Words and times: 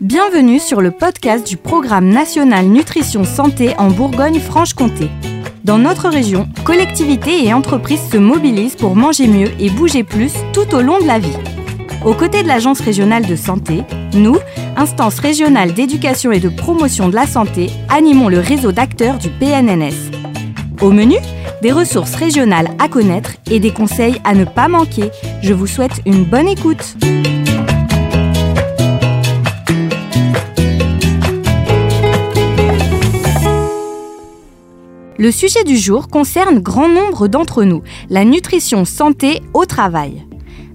Bienvenue 0.00 0.58
sur 0.58 0.80
le 0.80 0.90
podcast 0.90 1.46
du 1.46 1.56
programme 1.56 2.08
national 2.08 2.66
Nutrition 2.66 3.22
Santé 3.22 3.72
en 3.78 3.88
Bourgogne-Franche-Comté. 3.88 5.08
Dans 5.62 5.78
notre 5.78 6.08
région, 6.08 6.48
collectivités 6.64 7.44
et 7.44 7.54
entreprises 7.54 8.10
se 8.10 8.16
mobilisent 8.16 8.74
pour 8.74 8.96
manger 8.96 9.28
mieux 9.28 9.50
et 9.60 9.70
bouger 9.70 10.02
plus 10.02 10.32
tout 10.52 10.74
au 10.74 10.80
long 10.80 10.98
de 10.98 11.06
la 11.06 11.20
vie. 11.20 11.36
Aux 12.04 12.14
côtés 12.14 12.42
de 12.42 12.48
l'Agence 12.48 12.80
régionale 12.80 13.26
de 13.26 13.36
santé, 13.36 13.84
nous, 14.12 14.38
instance 14.76 15.20
régionale 15.20 15.72
d'éducation 15.72 16.32
et 16.32 16.40
de 16.40 16.48
promotion 16.48 17.08
de 17.08 17.14
la 17.14 17.28
santé, 17.28 17.70
animons 17.90 18.28
le 18.28 18.40
réseau 18.40 18.72
d'acteurs 18.72 19.18
du 19.18 19.28
PNNS. 19.28 20.10
Au 20.80 20.90
menu, 20.90 21.16
des 21.62 21.70
ressources 21.70 22.16
régionales 22.16 22.70
à 22.80 22.88
connaître 22.88 23.34
et 23.48 23.60
des 23.60 23.72
conseils 23.72 24.20
à 24.24 24.34
ne 24.34 24.44
pas 24.44 24.66
manquer. 24.66 25.10
Je 25.42 25.54
vous 25.54 25.68
souhaite 25.68 26.00
une 26.06 26.24
bonne 26.24 26.48
écoute. 26.48 26.96
Le 35.20 35.30
sujet 35.30 35.64
du 35.64 35.76
jour 35.76 36.08
concerne 36.08 36.60
grand 36.60 36.88
nombre 36.88 37.28
d'entre 37.28 37.64
nous, 37.64 37.82
la 38.08 38.24
nutrition 38.24 38.86
santé 38.86 39.42
au 39.52 39.66
travail. 39.66 40.24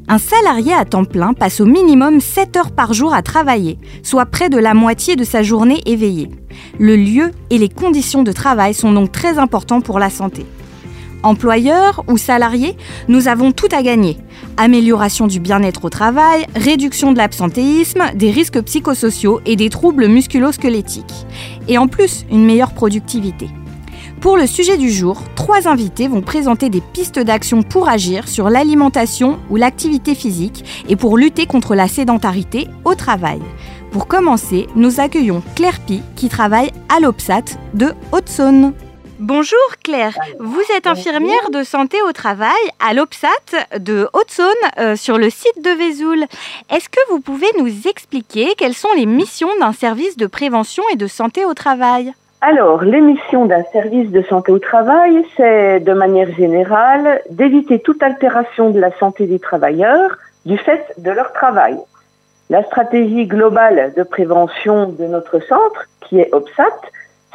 Un 0.08 0.20
salarié 0.20 0.72
à 0.72 0.86
temps 0.86 1.03
plein 1.03 1.34
passe 1.34 1.62
au 1.62 1.66
minimum 1.66 2.22
7 2.22 2.55
heures 2.55 2.72
par 2.72 2.94
jour 2.94 3.12
à 3.16 3.23
travailler, 3.23 3.80
soit 4.03 4.27
près 4.27 4.50
de 4.50 4.59
la 4.59 4.76
moitié 4.76 5.16
de 5.16 5.23
sa 5.23 5.41
journée 5.41 5.81
éveillée. 5.88 6.30
Le 6.77 6.95
lieu 6.95 7.31
et 7.50 7.58
les 7.58 7.70
conditions 7.70 8.22
de 8.22 8.31
travail 8.31 8.76
sont 8.76 8.91
donc 8.91 9.12
très 9.12 9.39
importants 9.39 9.81
pour 9.81 9.98
la 9.98 10.12
santé. 10.12 10.45
Employeurs 11.23 12.03
ou 12.08 12.16
salariés, 12.16 12.77
nous 13.08 13.27
avons 13.27 13.52
tout 13.52 13.70
à 13.72 13.81
gagner. 13.81 14.16
Amélioration 14.58 15.25
du 15.25 15.39
bien-être 15.39 15.86
au 15.86 15.89
travail, 15.89 16.45
réduction 16.55 17.14
de 17.14 17.17
l'absentéisme, 17.17 18.03
des 18.14 18.30
risques 18.30 18.62
psychosociaux 18.62 19.41
et 19.48 19.55
des 19.55 19.72
troubles 19.72 20.08
musculo-squelettiques. 20.08 21.25
Et 21.67 21.80
en 21.80 21.88
plus, 21.88 22.27
une 22.30 22.45
meilleure 22.45 22.75
productivité. 22.75 23.50
Pour 24.21 24.38
le 24.38 24.47
sujet 24.47 24.77
du 24.77 24.89
jour, 24.89 25.21
trois 25.35 25.67
invités 25.67 26.08
vont 26.08 26.21
présenter 26.21 26.69
des 26.69 26.81
pistes 26.81 27.19
d'action 27.19 27.61
pour 27.61 27.89
agir 27.89 28.27
sur 28.27 28.49
l'alimentation 28.49 29.39
ou 29.49 29.55
l'activité 29.55 30.16
physique 30.16 30.66
et 30.89 30.95
pour 30.95 31.17
lutter 31.17 31.45
contre 31.45 31.75
la 31.75 31.88
sédentarité 31.88 32.67
au 32.85 32.95
travail. 32.95 33.39
Pour 33.91 34.07
commencer, 34.07 34.67
nous 34.75 34.99
accueillons 34.99 35.44
Claire 35.55 35.80
Pi 35.80 36.02
qui 36.16 36.27
travaille 36.27 36.72
à 36.95 36.99
l'OPSAT 36.99 37.57
de 37.73 37.94
Haute-Saône. 38.11 38.73
Bonjour 39.19 39.57
Claire, 39.81 40.17
vous 40.39 40.63
êtes 40.75 40.88
infirmière 40.88 41.50
de 41.50 41.63
santé 41.63 42.02
au 42.02 42.11
travail 42.11 42.52
à 42.85 42.94
l'OPSAT 42.94 43.79
de 43.79 44.09
Haute-Saône 44.11 44.53
euh, 44.77 44.97
sur 44.97 45.17
le 45.17 45.29
site 45.29 45.63
de 45.63 45.69
Vesoul. 45.69 46.25
Est-ce 46.69 46.89
que 46.89 47.00
vous 47.09 47.22
pouvez 47.22 47.47
nous 47.57 47.88
expliquer 47.88 48.55
quelles 48.57 48.73
sont 48.73 48.91
les 48.97 49.05
missions 49.05 49.57
d'un 49.61 49.72
service 49.72 50.17
de 50.17 50.27
prévention 50.27 50.83
et 50.91 50.97
de 50.97 51.07
santé 51.07 51.45
au 51.45 51.53
travail? 51.53 52.13
Alors, 52.41 52.83
l'émission 52.83 53.45
d'un 53.45 53.64
service 53.72 54.11
de 54.11 54.22
santé 54.22 54.52
au 54.52 54.59
travail, 54.59 55.25
c'est 55.36 55.80
de 55.80 55.94
manière 55.94 56.31
générale 56.33 57.22
d'éviter 57.31 57.80
toute 57.80 58.03
altération 58.03 58.69
de 58.69 58.80
la 58.80 58.91
santé 58.97 59.25
des 59.25 59.39
travailleurs 59.39 60.17
du 60.45 60.58
fait 60.58 60.94
de 60.97 61.09
leur 61.11 61.33
travail. 61.33 61.78
La 62.50 62.63
stratégie 62.63 63.25
globale 63.25 63.94
de 63.97 64.03
prévention 64.03 64.89
de 64.89 65.06
notre 65.06 65.39
centre, 65.39 65.86
qui 66.02 66.19
est 66.19 66.31
OPSAT, 66.33 66.81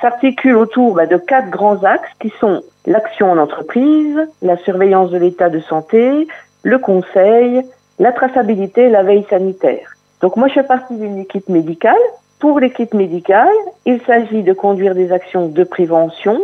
s'articule 0.01 0.57
autour 0.57 0.95
bah, 0.95 1.07
de 1.07 1.17
quatre 1.17 1.51
grands 1.51 1.83
axes 1.83 2.11
qui 2.21 2.33
sont 2.39 2.63
l'action 2.87 3.33
en 3.33 3.39
entreprise, 3.39 4.29
la 4.43 4.57
surveillance 4.59 5.11
de 5.11 5.19
l'état 5.19 5.49
de 5.49 5.61
santé, 5.61 6.29
le 6.63 6.79
conseil, 6.79 7.63
la 7.99 8.13
traçabilité 8.13 8.83
et 8.83 8.91
la 8.91 9.03
veille 9.03 9.27
sanitaire. 9.29 9.97
Donc 10.21 10.37
moi, 10.37 10.47
je 10.49 10.55
fais 10.55 10.63
partie 10.63 10.95
d'une 10.95 11.19
équipe 11.19 11.49
médicale 11.49 11.97
pour 12.41 12.59
l'équipe 12.59 12.95
médicale, 12.95 13.55
il 13.85 14.01
s'agit 14.07 14.43
de 14.43 14.55
conduire 14.55 14.95
des 14.95 15.13
actions 15.13 15.49
de 15.49 15.63
prévention 15.63 16.41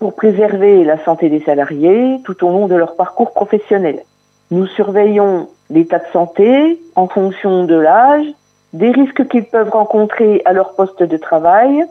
pour 0.00 0.16
préserver 0.16 0.82
la 0.82 1.02
santé 1.04 1.28
des 1.28 1.40
salariés 1.40 2.20
tout 2.24 2.44
au 2.44 2.50
long 2.50 2.66
de 2.66 2.74
leur 2.74 2.96
parcours 2.96 3.30
professionnel. 3.30 4.02
Nous 4.50 4.66
surveillons 4.66 5.48
l'état 5.70 6.00
de 6.00 6.12
santé 6.12 6.80
en 6.96 7.06
fonction 7.06 7.64
de 7.64 7.76
l'âge, 7.76 8.26
des 8.72 8.90
risques 8.90 9.28
qu'ils 9.28 9.44
peuvent 9.44 9.70
rencontrer 9.70 10.42
à 10.44 10.52
leur 10.52 10.74
poste 10.74 11.04
de 11.04 11.16
travail 11.16 11.84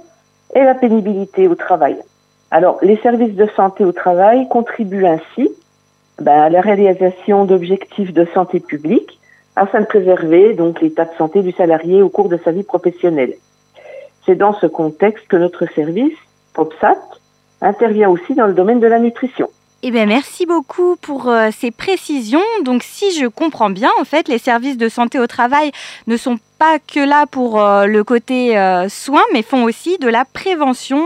et 0.53 0.63
la 0.63 0.75
pénibilité 0.75 1.47
au 1.47 1.55
travail. 1.55 1.97
Alors, 2.51 2.79
les 2.81 2.97
services 2.97 3.35
de 3.35 3.47
santé 3.55 3.85
au 3.85 3.93
travail 3.93 4.49
contribuent 4.49 5.05
ainsi 5.05 5.49
ben, 6.19 6.37
à 6.37 6.49
la 6.49 6.59
réalisation 6.59 7.45
d'objectifs 7.45 8.11
de 8.11 8.25
santé 8.33 8.59
publique 8.59 9.20
afin 9.55 9.81
de 9.81 9.85
préserver 9.85 10.53
donc 10.53 10.81
l'état 10.81 11.05
de 11.05 11.15
santé 11.17 11.41
du 11.41 11.51
salarié 11.51 12.01
au 12.01 12.09
cours 12.09 12.29
de 12.29 12.39
sa 12.43 12.51
vie 12.51 12.63
professionnelle. 12.63 13.35
C'est 14.25 14.35
dans 14.35 14.53
ce 14.53 14.67
contexte 14.67 15.27
que 15.27 15.37
notre 15.37 15.65
service, 15.73 16.17
POPSAT, 16.53 16.99
intervient 17.61 18.09
aussi 18.09 18.33
dans 18.35 18.47
le 18.47 18.53
domaine 18.53 18.79
de 18.79 18.87
la 18.87 18.99
nutrition. 18.99 19.49
Eh 19.83 19.89
bien, 19.89 20.05
merci 20.05 20.45
beaucoup 20.45 20.95
pour 20.95 21.27
euh, 21.27 21.49
ces 21.57 21.71
précisions. 21.71 22.43
Donc, 22.63 22.83
si 22.83 23.11
je 23.19 23.25
comprends 23.25 23.71
bien, 23.71 23.89
en 23.99 24.03
fait, 24.03 24.27
les 24.27 24.37
services 24.37 24.77
de 24.77 24.89
santé 24.89 25.17
au 25.17 25.25
travail 25.25 25.71
ne 26.05 26.17
sont 26.17 26.37
pas 26.59 26.77
que 26.77 26.99
là 26.99 27.25
pour 27.25 27.59
euh, 27.59 27.87
le 27.87 28.03
côté 28.03 28.55
euh, 28.59 28.89
soins, 28.89 29.23
mais 29.33 29.41
font 29.41 29.63
aussi 29.63 29.97
de 29.97 30.07
la 30.07 30.23
prévention. 30.23 31.01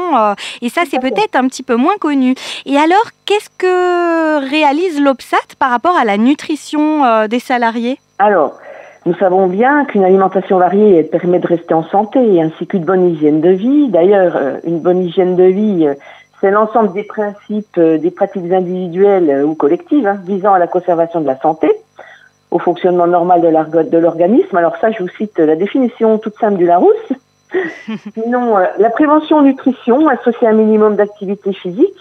et 0.62 0.68
ça, 0.68 0.82
c'est 0.90 1.00
peut-être 1.00 1.38
un 1.38 1.48
petit 1.48 1.64
peu 1.64 1.78
moins 1.78 1.96
connu. 2.02 2.36
Et 2.66 2.76
alors, 2.76 3.12
qu'est-ce 3.24 3.50
que 3.58 4.50
réalise 4.50 5.00
l'OPSAT 5.00 5.56
par 5.58 5.70
rapport 5.70 5.96
à 5.96 6.04
la 6.04 6.18
nutrition 6.18 7.28
des 7.28 7.40
salariés? 7.40 7.98
Alors, 8.20 8.60
nous 9.06 9.14
savons 9.16 9.48
bien 9.48 9.86
qu'une 9.86 10.04
alimentation 10.04 10.58
variée 10.58 11.04
permet 11.04 11.40
de 11.40 11.48
rester 11.48 11.74
en 11.74 11.84
santé, 11.84 12.42
ainsi 12.42 12.66
qu'une 12.66 12.86
bonne 12.86 13.10
hygiène 13.10 13.42
de 13.42 13.50
vie. 13.50 13.90
D'ailleurs, 13.90 14.38
une 14.64 14.80
bonne 14.80 15.04
hygiène 15.04 15.36
de 15.36 15.44
vie 15.44 15.88
c'est 16.42 16.52
l'ensemble 16.52 16.94
des 16.94 17.04
principes, 17.04 17.78
euh, 17.78 17.98
des 17.98 18.12
pratiques 18.12 18.52
individuelles 18.52 19.30
euh, 19.30 19.46
ou 19.46 19.56
collectives 19.56 20.06
hein, 20.06 20.20
visant 20.26 20.54
à 20.54 20.60
la 20.60 20.68
conservation 20.68 21.22
de 21.22 21.28
la 21.28 21.40
santé, 21.40 21.72
au 22.52 22.60
fonctionnement 22.60 23.08
normal 23.08 23.42
de 23.42 23.98
l'organisme. 23.98 24.56
Alors 24.56 24.78
ça, 24.78 24.92
je 24.92 25.00
vous 25.02 25.10
cite 25.10 25.40
la 25.40 25.56
définition 25.56 26.18
toute 26.18 26.38
simple 26.38 26.58
du 26.58 26.66
Larousse. 26.66 27.14
Sinon, 28.14 28.58
euh, 28.58 28.66
la 28.78 28.90
prévention 28.90 29.42
nutrition 29.42 30.08
associée 30.08 30.48
à 30.48 30.52
un 30.52 30.54
minimum 30.54 30.96
d'activité 30.96 31.54
physique 31.54 31.98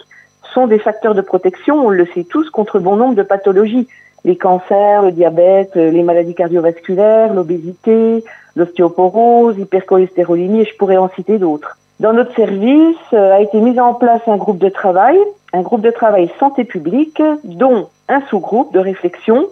sont 0.53 0.67
des 0.67 0.79
facteurs 0.79 1.15
de 1.15 1.21
protection, 1.21 1.85
on 1.85 1.89
le 1.89 2.05
sait 2.13 2.23
tous, 2.23 2.49
contre 2.49 2.79
bon 2.79 2.95
nombre 2.95 3.15
de 3.15 3.23
pathologies. 3.23 3.87
Les 4.25 4.35
cancers, 4.35 5.03
le 5.03 5.11
diabète, 5.11 5.75
les 5.75 6.03
maladies 6.03 6.35
cardiovasculaires, 6.35 7.33
l'obésité, 7.33 8.23
l'ostéoporose, 8.55 9.55
l'hypercholestérolémie, 9.57 10.61
et 10.61 10.65
je 10.65 10.75
pourrais 10.75 10.97
en 10.97 11.09
citer 11.09 11.37
d'autres. 11.37 11.77
Dans 11.99 12.11
notre 12.11 12.35
service 12.35 12.97
euh, 13.13 13.33
a 13.33 13.39
été 13.39 13.59
mis 13.59 13.79
en 13.79 13.93
place 13.93 14.21
un 14.27 14.37
groupe 14.37 14.57
de 14.57 14.69
travail, 14.69 15.17
un 15.53 15.61
groupe 15.61 15.81
de 15.81 15.91
travail 15.91 16.29
santé 16.39 16.65
publique, 16.65 17.21
dont 17.43 17.87
un 18.09 18.21
sous-groupe 18.29 18.73
de 18.73 18.79
réflexion 18.79 19.45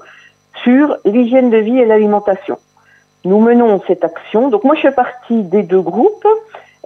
sur 0.64 0.98
l'hygiène 1.06 1.50
de 1.50 1.58
vie 1.58 1.80
et 1.80 1.86
l'alimentation. 1.86 2.58
Nous 3.26 3.40
menons 3.40 3.80
cette 3.88 4.04
action. 4.04 4.50
Donc 4.50 4.66
moi, 4.66 4.76
je 4.76 4.82
fais 4.82 4.92
partie 4.92 5.44
des 5.44 5.64
deux 5.64 5.82
groupes, 5.82 6.28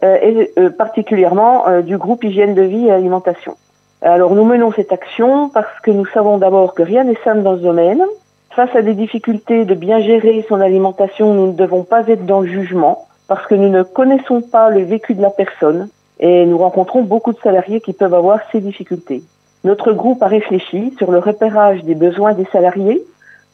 euh, 0.04 0.18
et 0.22 0.52
euh, 0.60 0.70
particulièrement 0.70 1.82
du 1.82 1.98
groupe 1.98 2.24
hygiène 2.24 2.54
de 2.54 2.62
vie 2.62 2.88
et 2.88 2.92
alimentation. 2.92 3.56
Alors 4.02 4.36
nous 4.36 4.46
menons 4.46 4.72
cette 4.72 4.94
action 4.94 5.50
parce 5.50 5.80
que 5.82 5.90
nous 5.92 6.06
savons 6.06 6.38
d'abord 6.38 6.76
que 6.76 6.84
rien 6.84 7.04
n'est 7.04 7.18
simple 7.24 7.42
dans 7.42 7.58
ce 7.58 7.62
domaine. 7.62 8.04
Face 8.52 8.76
à 8.76 8.82
des 8.82 8.94
difficultés 8.94 9.66
de 9.66 9.74
bien 9.74 10.00
gérer 10.00 10.46
son 10.48 10.62
alimentation, 10.62 11.34
nous 11.34 11.48
ne 11.48 11.54
devons 11.54 11.84
pas 11.84 12.08
être 12.08 12.26
dans 12.26 12.42
le 12.42 12.48
jugement 12.48 13.08
parce 13.28 13.46
que 13.48 13.56
nous 13.56 13.70
ne 13.70 13.84
connaissons 13.84 14.42
pas 14.42 14.70
le 14.70 14.84
vécu 14.84 15.16
de 15.16 15.22
la 15.22 15.30
personne 15.32 15.90
et 16.20 16.46
nous 16.46 16.58
rencontrons 16.58 17.04
beaucoup 17.04 17.34
de 17.34 17.40
salariés 17.40 17.82
qui 17.82 17.94
peuvent 17.94 18.14
avoir 18.14 18.40
ces 18.52 18.62
difficultés. 18.62 19.24
Notre 19.64 19.94
groupe 19.94 20.22
a 20.24 20.28
réfléchi 20.28 20.94
sur 20.98 21.12
le 21.12 21.20
repérage 21.20 21.84
des 21.84 21.96
besoins 21.96 22.34
des 22.34 22.46
salariés, 22.52 23.04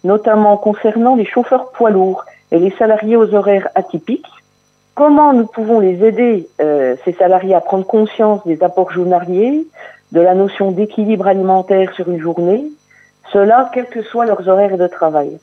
notamment 0.04 0.58
concernant 0.58 1.16
les 1.16 1.26
chauffeurs 1.26 1.72
poids 1.72 1.90
lourds 1.90 2.26
et 2.52 2.60
les 2.60 2.72
salariés 2.72 3.16
aux 3.16 3.34
horaires 3.34 3.70
atypiques. 3.76 4.28
Comment 4.96 5.34
nous 5.34 5.48
pouvons 5.48 5.80
les 5.80 6.06
aider, 6.06 6.48
euh, 6.62 6.96
ces 7.04 7.14
salariés, 7.14 7.56
à 7.56 7.62
prendre 7.62 7.86
conscience 7.86 8.46
des 8.46 8.62
apports 8.62 8.92
journaliers, 8.92 9.66
de 10.14 10.22
la 10.22 10.36
notion 10.36 10.72
d'équilibre 10.72 11.28
alimentaire 11.28 11.92
sur 11.96 12.08
une 12.08 12.22
journée, 12.22 12.64
cela 13.32 13.72
quels 13.74 13.88
que 13.88 14.04
soient 14.04 14.28
leurs 14.28 14.48
horaires 14.48 14.78
de 14.78 14.86
travail. 14.88 15.40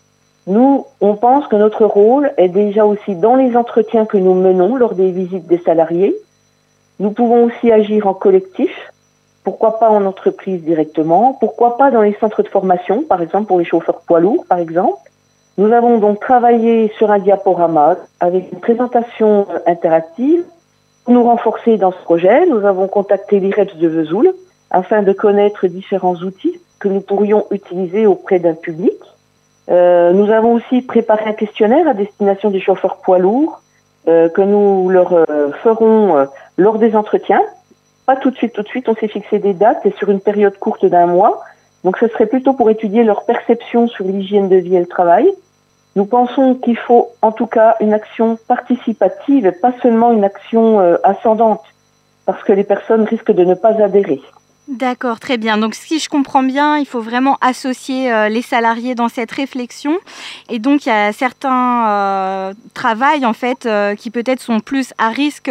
Nous, 0.47 0.87
on 1.01 1.17
pense 1.17 1.49
que 1.49 1.57
notre 1.57 1.85
rôle 1.85 2.31
est 2.37 2.49
déjà 2.49 2.87
aussi 2.87 3.17
dans 3.17 3.35
les 3.35 3.57
entretiens 3.57 4.07
que 4.07 4.17
nous 4.17 4.35
menons 4.35 4.77
lors 4.77 4.95
des 4.95 5.11
visites 5.11 5.49
des 5.49 5.59
salariés. 5.59 6.15
Nous 7.01 7.11
pouvons 7.11 7.45
aussi 7.45 7.73
agir 7.73 8.07
en 8.07 8.15
collectif, 8.15 8.71
pourquoi 9.43 9.81
pas 9.81 9.91
en 9.91 10.07
entreprise 10.07 10.63
directement, 10.63 11.37
pourquoi 11.41 11.77
pas 11.77 11.91
dans 11.91 12.03
les 12.03 12.15
centres 12.21 12.45
de 12.45 12.49
formation, 12.49 13.03
par 13.03 13.23
exemple 13.23 13.47
pour 13.47 13.59
les 13.59 13.65
chauffeurs 13.65 14.03
poids 14.07 14.21
lourds, 14.21 14.45
par 14.49 14.59
exemple. 14.59 15.11
Nous 15.59 15.73
avons 15.73 15.99
donc 15.99 16.21
travaillé 16.21 16.93
sur 16.97 17.11
un 17.11 17.19
diaporama 17.19 17.97
avec 18.21 18.53
une 18.53 18.61
présentation 18.61 19.49
interactive. 19.67 20.45
Pour 21.05 21.15
nous 21.15 21.25
renforcer 21.25 21.77
dans 21.77 21.91
ce 21.91 21.99
projet, 22.05 22.47
nous 22.47 22.65
avons 22.65 22.87
contacté 22.87 23.41
l'IREPS 23.41 23.77
de 23.77 23.89
Vesoul 23.89 24.33
afin 24.71 25.03
de 25.03 25.13
connaître 25.13 25.67
différents 25.67 26.17
outils 26.17 26.61
que 26.79 26.89
nous 26.89 27.01
pourrions 27.01 27.47
utiliser 27.51 28.07
auprès 28.07 28.39
d'un 28.39 28.55
public. 28.55 28.97
Euh, 29.69 30.13
nous 30.13 30.31
avons 30.31 30.55
aussi 30.55 30.83
préparé 30.83 31.25
un 31.27 31.33
questionnaire 31.33 31.87
à 31.87 31.95
destination 31.95 32.51
des 32.51 32.61
chauffeurs 32.61 32.97
poids 32.97 33.19
lourds 33.19 33.63
que 34.07 34.41
nous 34.41 34.89
leur 34.89 35.27
ferons 35.63 36.27
lors 36.57 36.79
des 36.79 36.97
entretiens. 36.97 37.43
Pas 38.07 38.17
tout 38.17 38.31
de 38.31 38.37
suite, 38.37 38.55
tout 38.55 38.63
de 38.63 38.67
suite, 38.67 38.89
on 38.89 38.95
s'est 38.97 39.07
fixé 39.07 39.39
des 39.39 39.53
dates 39.53 39.85
et 39.85 39.93
sur 39.93 40.09
une 40.11 40.21
période 40.21 40.59
courte 40.59 40.85
d'un 40.87 41.07
mois. 41.07 41.45
Donc 41.85 41.97
ce 41.99 42.09
serait 42.09 42.27
plutôt 42.27 42.55
pour 42.55 42.71
étudier 42.71 43.05
leur 43.05 43.25
perception 43.25 43.87
sur 43.87 44.07
l'hygiène 44.07 44.49
de 44.49 44.57
vie 44.57 44.75
et 44.75 44.81
le 44.81 44.87
travail. 44.87 45.31
Nous 45.97 46.07
pensons 46.07 46.55
qu'il 46.55 46.77
faut 46.77 47.09
en 47.23 47.31
tout 47.31 47.47
cas 47.47 47.77
une 47.81 47.93
action 47.93 48.39
participative 48.49 49.47
et 49.47 49.53
pas 49.53 49.73
seulement 49.83 50.13
une 50.13 50.25
action 50.25 50.81
ascendante, 51.05 51.63
parce 52.27 52.43
que 52.43 52.53
les 52.53 52.65
personnes 52.65 53.05
risquent 53.05 53.33
de 53.33 53.45
ne 53.45 53.55
pas 53.55 53.81
adhérer. 53.83 54.21
D'accord, 54.71 55.19
très 55.19 55.37
bien. 55.37 55.59
Donc 55.59 55.75
si 55.75 55.99
je 55.99 56.09
comprends 56.09 56.45
bien, 56.45 56.79
il 56.79 56.87
faut 56.87 57.01
vraiment 57.01 57.39
associer 57.41 58.13
euh, 58.13 58.29
les 58.29 58.41
salariés 58.41 58.95
dans 58.95 59.09
cette 59.09 59.33
réflexion. 59.33 59.99
Et 60.49 60.61
donc 60.61 60.87
il 60.87 60.91
y 60.91 60.93
a 60.93 61.13
certains 61.13 61.89
euh, 61.89 62.53
travails 62.73 63.27
en 63.27 63.33
fait 63.33 63.67
euh, 63.67 63.97
qui 63.97 64.13
peut-être 64.13 64.39
sont 64.39 64.61
plus 64.61 64.95
à 64.97 65.09
risque 65.09 65.51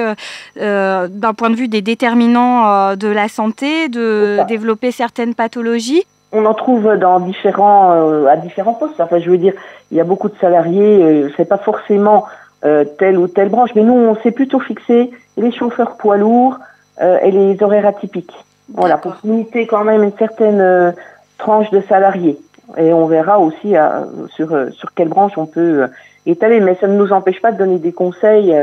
d'un 0.55 1.33
point 1.37 1.49
de 1.49 1.55
vue 1.55 1.67
des 1.67 1.81
déterminants 1.81 2.95
de 2.95 3.07
la 3.09 3.27
santé, 3.27 3.89
de 3.89 4.39
développer 4.47 4.91
certaines 4.91 5.35
pathologies. 5.35 6.03
On 6.31 6.45
en 6.45 6.53
trouve 6.53 6.95
dans 6.95 7.19
différents 7.19 8.25
à 8.25 8.37
différents 8.37 8.73
postes. 8.73 9.01
Enfin, 9.01 9.19
je 9.19 9.29
veux 9.29 9.37
dire, 9.37 9.53
il 9.91 9.97
y 9.97 10.01
a 10.01 10.05
beaucoup 10.05 10.29
de 10.29 10.37
salariés. 10.39 11.25
c'est 11.35 11.47
pas 11.47 11.57
forcément 11.57 12.25
telle 12.61 13.17
ou 13.17 13.27
telle 13.27 13.49
branche, 13.49 13.71
mais 13.75 13.83
nous 13.83 13.93
on 13.93 14.15
s'est 14.21 14.31
plutôt 14.31 14.61
fixé 14.61 15.11
les 15.35 15.51
chauffeurs 15.51 15.97
poids 15.97 16.17
lourds 16.17 16.57
et 17.01 17.31
les 17.31 17.61
horaires 17.61 17.85
atypiques. 17.85 18.33
Voilà, 18.73 18.97
pour 18.97 19.15
limiter 19.23 19.67
quand 19.67 19.83
même 19.83 20.03
une 20.03 20.17
certaine 20.17 20.61
euh, 20.61 20.91
tranche 21.37 21.69
de 21.71 21.81
salariés. 21.81 22.37
Et 22.77 22.93
on 22.93 23.07
verra 23.07 23.39
aussi 23.39 23.75
euh, 23.75 24.05
sur, 24.35 24.53
euh, 24.53 24.69
sur 24.71 24.93
quelle 24.93 25.09
branche 25.09 25.37
on 25.37 25.45
peut 25.45 25.87
étaler. 26.25 26.59
Mais 26.59 26.75
ça 26.75 26.87
ne 26.87 26.97
nous 26.97 27.11
empêche 27.11 27.41
pas 27.41 27.51
de 27.51 27.57
donner 27.57 27.79
des 27.79 27.91
conseils 27.91 28.55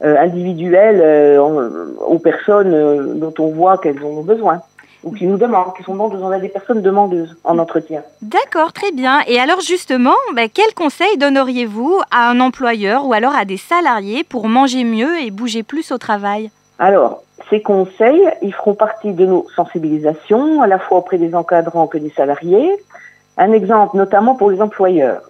individuels 0.00 1.38
aux 1.40 2.18
personnes 2.20 3.18
dont 3.18 3.34
on 3.40 3.48
voit 3.48 3.78
qu'elles 3.78 4.00
ont 4.04 4.22
besoin 4.22 4.62
ou 5.04 5.12
qui 5.12 5.26
nous 5.26 5.36
demandent, 5.36 5.74
qui 5.76 5.82
sont 5.82 5.92
demandeuses. 5.92 6.22
On 6.22 6.30
a 6.30 6.38
des 6.38 6.48
personnes 6.48 6.82
demandeuses 6.82 7.36
en 7.44 7.58
entretien. 7.58 8.02
D'accord, 8.22 8.72
très 8.72 8.92
bien. 8.92 9.20
Et 9.26 9.38
alors 9.38 9.60
justement, 9.60 10.14
ben, 10.34 10.48
quels 10.52 10.74
conseils 10.74 11.16
donneriez-vous 11.18 12.00
à 12.10 12.30
un 12.30 12.40
employeur 12.40 13.06
ou 13.06 13.12
alors 13.12 13.34
à 13.34 13.44
des 13.44 13.56
salariés 13.56 14.24
pour 14.24 14.48
manger 14.48 14.84
mieux 14.84 15.18
et 15.20 15.30
bouger 15.30 15.62
plus 15.62 15.92
au 15.92 15.98
travail? 15.98 16.50
Alors, 16.78 17.22
ces 17.50 17.62
conseils, 17.62 18.28
ils 18.42 18.54
feront 18.54 18.74
partie 18.74 19.12
de 19.12 19.26
nos 19.26 19.46
sensibilisations, 19.56 20.62
à 20.62 20.66
la 20.66 20.78
fois 20.78 20.98
auprès 20.98 21.18
des 21.18 21.34
encadrants 21.34 21.86
que 21.86 21.98
des 21.98 22.10
salariés. 22.10 22.70
Un 23.36 23.52
exemple, 23.52 23.96
notamment 23.96 24.34
pour 24.34 24.50
les 24.50 24.60
employeurs. 24.60 25.22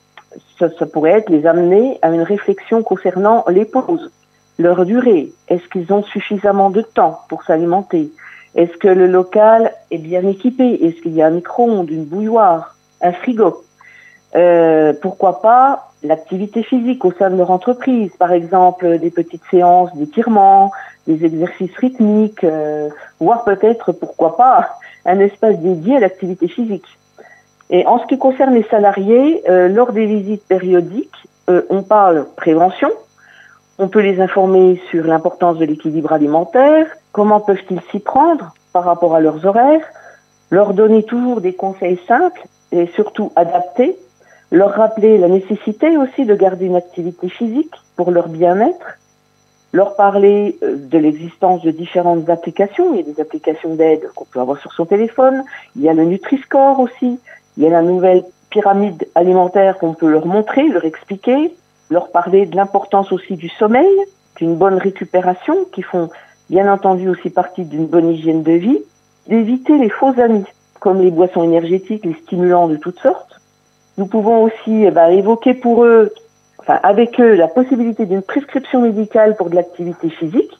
Ça, 0.58 0.68
pourrait 0.92 1.12
être 1.12 1.30
les 1.30 1.46
amener 1.46 1.98
à 2.02 2.10
une 2.10 2.22
réflexion 2.22 2.82
concernant 2.82 3.44
les 3.48 3.64
pauses, 3.64 4.10
leur 4.58 4.84
durée. 4.84 5.32
Est-ce 5.48 5.66
qu'ils 5.68 5.92
ont 5.92 6.02
suffisamment 6.02 6.70
de 6.70 6.82
temps 6.82 7.20
pour 7.28 7.44
s'alimenter? 7.44 8.10
Est-ce 8.54 8.76
que 8.76 8.88
le 8.88 9.06
local 9.06 9.72
est 9.90 9.98
bien 9.98 10.26
équipé? 10.26 10.78
Est-ce 10.82 11.00
qu'il 11.00 11.14
y 11.14 11.22
a 11.22 11.26
un 11.26 11.30
micro-ondes, 11.30 11.90
une 11.90 12.04
bouilloire, 12.04 12.76
un 13.00 13.12
frigo? 13.12 13.62
Euh, 14.34 14.92
Pourquoi 15.00 15.40
pas 15.40 15.87
l'activité 16.02 16.62
physique 16.62 17.04
au 17.04 17.12
sein 17.12 17.30
de 17.30 17.36
leur 17.36 17.50
entreprise, 17.50 18.10
par 18.18 18.32
exemple 18.32 18.98
des 18.98 19.10
petites 19.10 19.42
séances 19.50 19.94
d'étirement, 19.96 20.70
des 21.06 21.24
exercices 21.24 21.76
rythmiques, 21.76 22.44
euh, 22.44 22.88
voire 23.18 23.44
peut-être, 23.44 23.92
pourquoi 23.92 24.36
pas, 24.36 24.78
un 25.04 25.18
espace 25.20 25.58
dédié 25.58 25.96
à 25.96 26.00
l'activité 26.00 26.48
physique. 26.48 26.86
Et 27.70 27.86
en 27.86 27.98
ce 27.98 28.06
qui 28.06 28.18
concerne 28.18 28.54
les 28.54 28.62
salariés, 28.64 29.42
euh, 29.48 29.68
lors 29.68 29.92
des 29.92 30.06
visites 30.06 30.46
périodiques, 30.46 31.26
euh, 31.50 31.62
on 31.70 31.82
parle 31.82 32.26
prévention, 32.36 32.90
on 33.78 33.88
peut 33.88 34.00
les 34.00 34.20
informer 34.20 34.80
sur 34.90 35.04
l'importance 35.04 35.58
de 35.58 35.64
l'équilibre 35.64 36.12
alimentaire, 36.12 36.86
comment 37.12 37.40
peuvent-ils 37.40 37.80
s'y 37.90 38.00
prendre 38.00 38.52
par 38.72 38.84
rapport 38.84 39.14
à 39.14 39.20
leurs 39.20 39.44
horaires, 39.46 39.84
leur 40.50 40.74
donner 40.74 41.02
toujours 41.02 41.40
des 41.40 41.54
conseils 41.54 42.00
simples 42.06 42.42
et 42.72 42.86
surtout 42.88 43.32
adaptés, 43.36 43.98
leur 44.50 44.70
rappeler 44.70 45.18
la 45.18 45.28
nécessité 45.28 45.96
aussi 45.96 46.24
de 46.24 46.34
garder 46.34 46.66
une 46.66 46.76
activité 46.76 47.28
physique 47.28 47.74
pour 47.96 48.10
leur 48.10 48.28
bien-être, 48.28 48.98
leur 49.72 49.96
parler 49.96 50.56
euh, 50.62 50.76
de 50.76 50.98
l'existence 50.98 51.62
de 51.62 51.70
différentes 51.70 52.28
applications. 52.30 52.94
Il 52.94 53.00
y 53.00 53.00
a 53.00 53.12
des 53.12 53.20
applications 53.20 53.74
d'aide 53.74 54.08
qu'on 54.14 54.24
peut 54.24 54.40
avoir 54.40 54.58
sur 54.58 54.72
son 54.72 54.86
téléphone. 54.86 55.44
Il 55.76 55.82
y 55.82 55.88
a 55.88 55.92
le 55.92 56.04
Nutri-Score 56.04 56.80
aussi. 56.80 57.18
Il 57.56 57.62
y 57.62 57.66
a 57.66 57.70
la 57.70 57.82
nouvelle 57.82 58.24
pyramide 58.50 59.06
alimentaire 59.14 59.78
qu'on 59.78 59.92
peut 59.92 60.08
leur 60.08 60.26
montrer, 60.26 60.66
leur 60.68 60.84
expliquer, 60.84 61.54
leur 61.90 62.10
parler 62.10 62.46
de 62.46 62.56
l'importance 62.56 63.12
aussi 63.12 63.36
du 63.36 63.48
sommeil, 63.50 63.94
d'une 64.36 64.56
bonne 64.56 64.78
récupération, 64.78 65.66
qui 65.72 65.82
font 65.82 66.08
bien 66.48 66.72
entendu 66.72 67.08
aussi 67.08 67.28
partie 67.28 67.64
d'une 67.64 67.86
bonne 67.86 68.10
hygiène 68.10 68.42
de 68.42 68.52
vie, 68.52 68.78
d'éviter 69.26 69.76
les 69.76 69.90
faux 69.90 70.18
amis, 70.18 70.46
comme 70.80 71.02
les 71.02 71.10
boissons 71.10 71.42
énergétiques, 71.42 72.06
les 72.06 72.14
stimulants 72.14 72.68
de 72.68 72.76
toutes 72.76 73.00
sortes. 73.00 73.27
Nous 73.98 74.06
pouvons 74.06 74.44
aussi 74.44 74.84
eh 74.84 74.92
ben, 74.92 75.08
évoquer 75.08 75.54
pour 75.54 75.84
eux 75.84 76.14
avec 76.68 77.18
eux 77.20 77.34
la 77.34 77.48
possibilité 77.48 78.06
d'une 78.06 78.22
prescription 78.22 78.80
médicale 78.80 79.34
pour 79.34 79.50
de 79.50 79.56
l'activité 79.56 80.08
physique, 80.08 80.52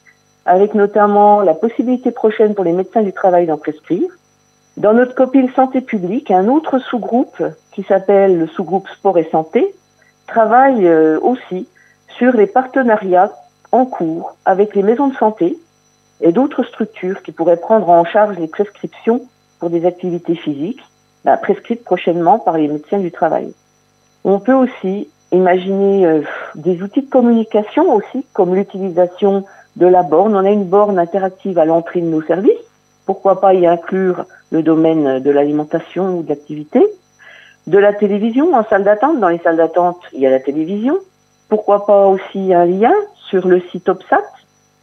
avec 0.45 0.75
notamment 0.75 1.41
la 1.43 1.55
possibilité 1.55 2.11
prochaine 2.11 2.57
pour 2.57 2.65
les 2.65 2.73
médecins 2.73 3.03
du 3.03 3.13
travail 3.13 3.47
d'en 3.47 3.57
prescrire. 3.57 4.11
Dans 4.77 4.93
notre 4.93 5.15
copine 5.15 5.49
santé 5.53 5.81
publique, 5.81 6.33
un 6.33 6.49
autre 6.49 6.81
sous-groupe 6.81 7.43
qui 7.73 7.85
s'appelle 7.85 8.39
le 8.39 8.49
sous-groupe 8.49 8.89
sport 8.89 9.19
et 9.19 9.29
santé 9.31 9.73
travaille 10.27 10.85
euh, 10.87 11.21
aussi 11.21 11.69
sur 12.19 12.33
les 12.33 12.49
partenariats 12.49 13.31
en 13.71 13.87
cours 13.87 14.37
avec 14.47 14.75
les 14.75 14.83
maisons 14.83 15.09
de 15.09 15.15
santé 15.15 15.57
et 16.21 16.33
d'autres 16.33 16.65
structures 16.65 17.23
qui 17.23 17.31
pourraient 17.31 17.61
prendre 17.61 17.89
en 17.89 18.05
charge 18.05 18.37
les 18.37 18.49
prescriptions 18.49 19.21
pour 19.61 19.71
des 19.71 19.87
activités 19.87 20.35
physiques 20.35 20.83
bah, 21.25 21.37
prescrites 21.37 21.85
prochainement 21.85 22.39
par 22.39 22.57
les 22.57 22.69
médecins 22.69 22.99
du 22.99 23.11
travail. 23.11 23.53
On 24.25 24.41
peut 24.41 24.55
aussi 24.55 25.09
imaginer 25.33 26.07
euh, 26.07 26.23
des 26.55 26.83
outils 26.83 27.03
de 27.03 27.11
communication 27.11 27.95
aussi, 27.95 28.25
comme 28.33 28.55
l'utilisation 28.55 29.45
de 29.77 29.87
la 29.87 30.03
borne. 30.03 30.35
On 30.35 30.45
a 30.45 30.51
une 30.51 30.65
borne 30.65 30.99
interactive 30.99 31.59
à 31.59 31.65
l'entrée 31.65 32.01
de 32.01 32.07
nos 32.07 32.23
services. 32.23 32.53
Pourquoi 33.07 33.41
pas 33.41 33.55
y 33.55 33.67
inclure 33.67 34.27
le 34.51 34.63
domaine 34.63 35.21
de 35.21 35.31
l'alimentation 35.31 36.19
ou 36.19 36.23
de 36.23 36.29
l'activité 36.29 36.85
De 37.67 37.79
la 37.79 37.93
télévision 37.93 38.55
en 38.55 38.65
salle 38.65 38.85
d'attente. 38.85 39.21
Dans 39.21 39.29
les 39.29 39.39
salles 39.39 39.57
d'attente, 39.57 39.99
il 40.13 40.21
y 40.21 40.27
a 40.27 40.31
la 40.31 40.41
télévision. 40.41 40.99
Pourquoi 41.49 41.87
pas 41.87 42.07
aussi 42.07 42.53
un 42.53 42.67
lien 42.67 42.93
sur 43.15 43.47
le 43.47 43.61
site 43.61 43.89
OPSAT, 43.89 44.25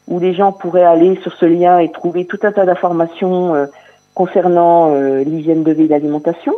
où 0.08 0.20
les 0.20 0.34
gens 0.34 0.52
pourraient 0.52 0.84
aller 0.84 1.20
sur 1.22 1.34
ce 1.34 1.46
lien 1.46 1.80
et 1.80 1.92
trouver 1.92 2.26
tout 2.26 2.40
un 2.44 2.52
tas 2.52 2.66
d'informations 2.66 3.54
euh, 3.56 3.66
concernant 4.16 4.96
euh, 4.96 5.24
l'hygiène 5.24 5.64
de 5.64 5.72
vie 5.72 5.84
et 5.84 5.90
l'alimentation. 5.90 6.54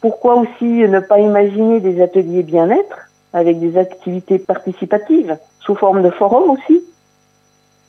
Pourquoi 0.00 0.36
aussi 0.36 0.64
ne 0.64 1.00
pas 1.00 1.18
imaginer 1.18 1.80
des 1.80 2.00
ateliers 2.00 2.44
bien-être 2.44 3.10
avec 3.32 3.58
des 3.58 3.76
activités 3.76 4.38
participatives 4.38 5.36
sous 5.58 5.74
forme 5.74 6.02
de 6.02 6.10
forum 6.10 6.50
aussi? 6.50 6.84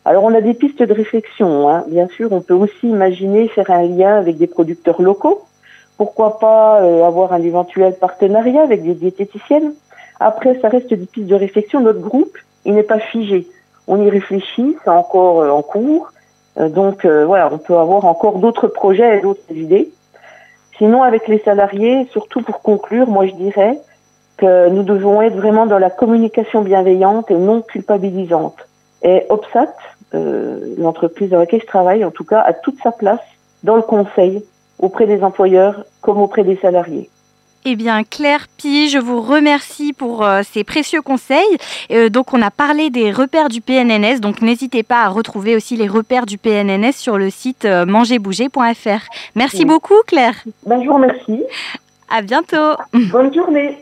Alors 0.05 0.23
on 0.23 0.33
a 0.33 0.41
des 0.41 0.55
pistes 0.55 0.81
de 0.81 0.93
réflexion. 0.93 1.69
Hein. 1.69 1.83
Bien 1.87 2.07
sûr, 2.07 2.31
on 2.31 2.41
peut 2.41 2.55
aussi 2.55 2.87
imaginer 2.87 3.47
faire 3.49 3.69
un 3.69 3.83
lien 3.83 4.15
avec 4.15 4.37
des 4.37 4.47
producteurs 4.47 5.01
locaux. 5.01 5.43
Pourquoi 5.97 6.39
pas 6.39 6.81
euh, 6.81 7.05
avoir 7.05 7.33
un 7.33 7.43
éventuel 7.43 7.93
partenariat 7.93 8.63
avec 8.63 8.81
des 8.83 8.95
diététiciennes? 8.95 9.73
Après, 10.19 10.59
ça 10.61 10.69
reste 10.69 10.93
des 10.93 11.05
pistes 11.05 11.27
de 11.27 11.35
réflexion. 11.35 11.81
Notre 11.81 11.99
groupe, 11.99 12.37
il 12.65 12.73
n'est 12.73 12.83
pas 12.83 12.99
figé. 12.99 13.47
On 13.87 14.01
y 14.01 14.09
réfléchit, 14.09 14.77
c'est 14.83 14.89
encore 14.89 15.41
euh, 15.41 15.49
en 15.49 15.61
cours. 15.61 16.11
Euh, 16.59 16.69
donc 16.69 17.05
voilà, 17.05 17.49
on 17.51 17.57
peut 17.57 17.77
avoir 17.77 18.05
encore 18.05 18.39
d'autres 18.39 18.67
projets 18.67 19.17
et 19.17 19.21
d'autres 19.21 19.51
idées. 19.51 19.89
Sinon, 20.77 21.03
avec 21.03 21.27
les 21.27 21.39
salariés, 21.39 22.07
surtout 22.11 22.41
pour 22.41 22.61
conclure, 22.61 23.07
moi 23.07 23.25
je 23.27 23.33
dirais 23.33 23.77
que 24.37 24.69
nous 24.69 24.83
devons 24.83 25.21
être 25.21 25.35
vraiment 25.35 25.65
dans 25.65 25.77
la 25.77 25.89
communication 25.89 26.61
bienveillante 26.61 27.29
et 27.29 27.35
non 27.35 27.61
culpabilisante. 27.61 28.55
Et 29.03 29.25
OPSAT, 29.29 29.73
euh, 30.13 30.75
l'entreprise 30.77 31.29
dans 31.29 31.39
laquelle 31.39 31.61
je 31.61 31.67
travaille, 31.67 32.05
en 32.05 32.11
tout 32.11 32.23
cas, 32.23 32.39
a 32.39 32.53
toute 32.53 32.81
sa 32.81 32.91
place 32.91 33.19
dans 33.63 33.75
le 33.75 33.81
conseil 33.81 34.43
auprès 34.79 35.05
des 35.05 35.23
employeurs 35.23 35.83
comme 36.01 36.21
auprès 36.21 36.43
des 36.43 36.55
salariés. 36.55 37.09
Eh 37.65 37.75
bien, 37.75 38.03
Claire 38.03 38.47
Pi, 38.57 38.89
je 38.89 38.97
vous 38.97 39.21
remercie 39.21 39.91
pour 39.91 40.23
euh, 40.23 40.41
ces 40.49 40.63
précieux 40.63 41.01
conseils. 41.01 41.57
Euh, 41.91 42.09
donc, 42.09 42.33
on 42.33 42.41
a 42.41 42.51
parlé 42.51 42.89
des 42.89 43.11
repères 43.11 43.49
du 43.49 43.59
PNNS, 43.59 44.19
donc 44.21 44.41
n'hésitez 44.41 44.81
pas 44.81 45.03
à 45.03 45.09
retrouver 45.09 45.55
aussi 45.55 45.75
les 45.75 45.87
repères 45.87 46.25
du 46.25 46.37
PNNS 46.37 46.93
sur 46.93 47.17
le 47.17 47.29
site 47.29 47.65
euh, 47.65 47.85
mangerbouger.fr. 47.85 49.09
Merci 49.35 49.65
beaucoup, 49.65 50.01
Claire. 50.07 50.35
Je 50.45 50.73
vous 50.73 50.93
remercie. 50.93 51.43
À 52.09 52.21
bientôt. 52.21 52.75
Bonne 52.93 53.33
journée. 53.33 53.77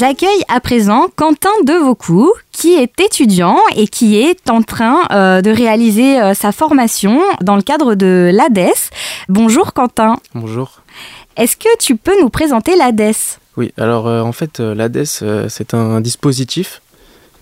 J'accueille 0.00 0.44
à 0.48 0.60
présent 0.60 1.08
Quentin 1.14 1.50
Devaucoux, 1.66 2.32
qui 2.52 2.72
est 2.72 2.98
étudiant 3.02 3.58
et 3.76 3.86
qui 3.86 4.16
est 4.16 4.48
en 4.48 4.62
train 4.62 5.00
euh, 5.10 5.42
de 5.42 5.50
réaliser 5.50 6.18
euh, 6.18 6.32
sa 6.32 6.52
formation 6.52 7.20
dans 7.42 7.54
le 7.54 7.60
cadre 7.60 7.94
de 7.94 8.30
l'ADES. 8.32 8.72
Bonjour 9.28 9.74
Quentin. 9.74 10.16
Bonjour. 10.34 10.80
Est-ce 11.36 11.54
que 11.58 11.68
tu 11.78 11.96
peux 11.96 12.18
nous 12.18 12.30
présenter 12.30 12.76
l'ADES 12.76 13.12
Oui, 13.58 13.74
alors 13.76 14.06
en 14.06 14.32
fait, 14.32 14.58
l'ADES, 14.60 15.04
c'est 15.50 15.74
un 15.74 16.00
dispositif 16.00 16.80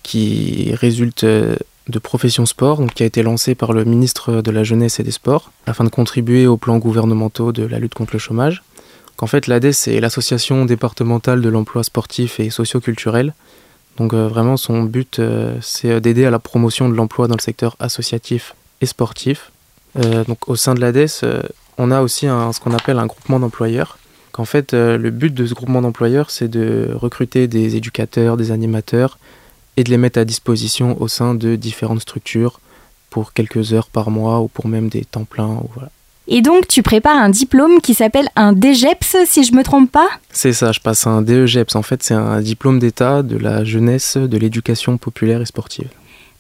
qui 0.03 0.73
résulte 0.75 1.25
de 1.25 1.99
profession 2.01 2.45
sport, 2.45 2.79
donc 2.79 2.93
qui 2.95 3.05
a 3.05 3.07
été 3.07 3.23
lancé 3.23 3.55
par 3.55 3.73
le 3.73 3.85
ministre 3.85 4.43
de 4.43 4.51
la 4.51 4.65
Jeunesse 4.65 4.99
et 4.99 5.05
des 5.05 5.13
Sports, 5.13 5.53
afin 5.67 5.85
de 5.85 5.91
contribuer 5.91 6.49
aux 6.49 6.57
plans 6.57 6.79
gouvernementaux 6.79 7.53
de 7.53 7.65
la 7.65 7.79
lutte 7.79 7.95
contre 7.95 8.15
le 8.15 8.19
chômage. 8.19 8.65
En 9.21 9.27
fait, 9.27 9.47
l'ADES, 9.47 9.73
c'est 9.73 10.01
l'association 10.01 10.65
départementale 10.65 11.43
de 11.43 11.49
l'emploi 11.49 11.83
sportif 11.83 12.39
et 12.39 12.51
socioculturel. 12.51 13.35
Donc 13.97 14.15
euh, 14.15 14.29
vraiment, 14.29 14.57
son 14.57 14.85
but, 14.85 15.19
euh, 15.19 15.57
c'est 15.61 16.01
d'aider 16.01 16.25
à 16.25 16.31
la 16.31 16.39
promotion 16.39 16.89
de 16.89 16.95
l'emploi 16.95 17.27
dans 17.27 17.35
le 17.35 17.41
secteur 17.41 17.77
associatif 17.81 18.55
et 18.81 18.87
sportif. 18.87 19.51
Euh, 19.99 20.25
donc 20.25 20.49
au 20.49 20.55
sein 20.55 20.75
de 20.75 20.81
l'ADES, 20.81 21.09
on 21.79 21.91
a 21.91 22.01
aussi 22.01 22.27
ce 22.27 22.61
qu'on 22.61 22.75
appelle 22.75 22.99
un 22.99 23.07
groupement 23.07 23.41
d'employeurs. 23.41 23.99
En 24.37 24.45
fait, 24.45 24.73
le 24.73 25.11
but 25.11 25.35
de 25.35 25.47
ce 25.47 25.55
groupement 25.55 25.83
d'employeurs, 25.83 26.31
c'est 26.31 26.47
de 26.47 26.91
recruter 26.95 27.49
des 27.49 27.75
éducateurs, 27.75 28.37
des 28.37 28.53
animateurs, 28.53 29.19
et 29.77 29.83
de 29.83 29.91
les 29.91 29.97
mettre 29.97 30.21
à 30.21 30.25
disposition 30.25 31.01
au 31.03 31.09
sein 31.09 31.35
de 31.35 31.57
différentes 31.57 32.03
structures 32.03 32.61
pour 33.11 33.33
quelques 33.33 33.73
heures 33.73 33.89
par 33.89 34.13
mois 34.13 34.39
ou 34.39 34.47
pour 34.47 34.69
même 34.69 34.89
des 34.89 35.05
temps 35.05 35.25
pleins. 35.25 35.61
Et 36.31 36.43
donc 36.43 36.69
tu 36.69 36.83
prépares 36.83 37.17
un 37.17 37.31
diplôme 37.31 37.81
qui 37.81 37.95
s'appelle 37.95 38.29
un 38.37 38.53
DGEPS 38.53 39.17
si 39.25 39.45
je 39.45 39.55
me 39.55 39.65
trompe 39.65 39.91
pas 39.91 40.09
C'est 40.31 40.53
ça, 40.53 40.73
je 40.73 40.81
passe 40.81 41.07
un 41.07 41.23
DEGEPS. 41.23 41.75
En 41.75 41.83
fait, 41.83 42.03
c'est 42.03 42.15
un 42.15 42.41
diplôme 42.43 42.79
d'état 42.79 43.23
de 43.23 43.39
la 43.39 43.65
jeunesse, 43.65 44.19
de 44.19 44.37
l'éducation 44.37 44.99
populaire 44.99 45.41
et 45.41 45.47
sportive. 45.47 45.89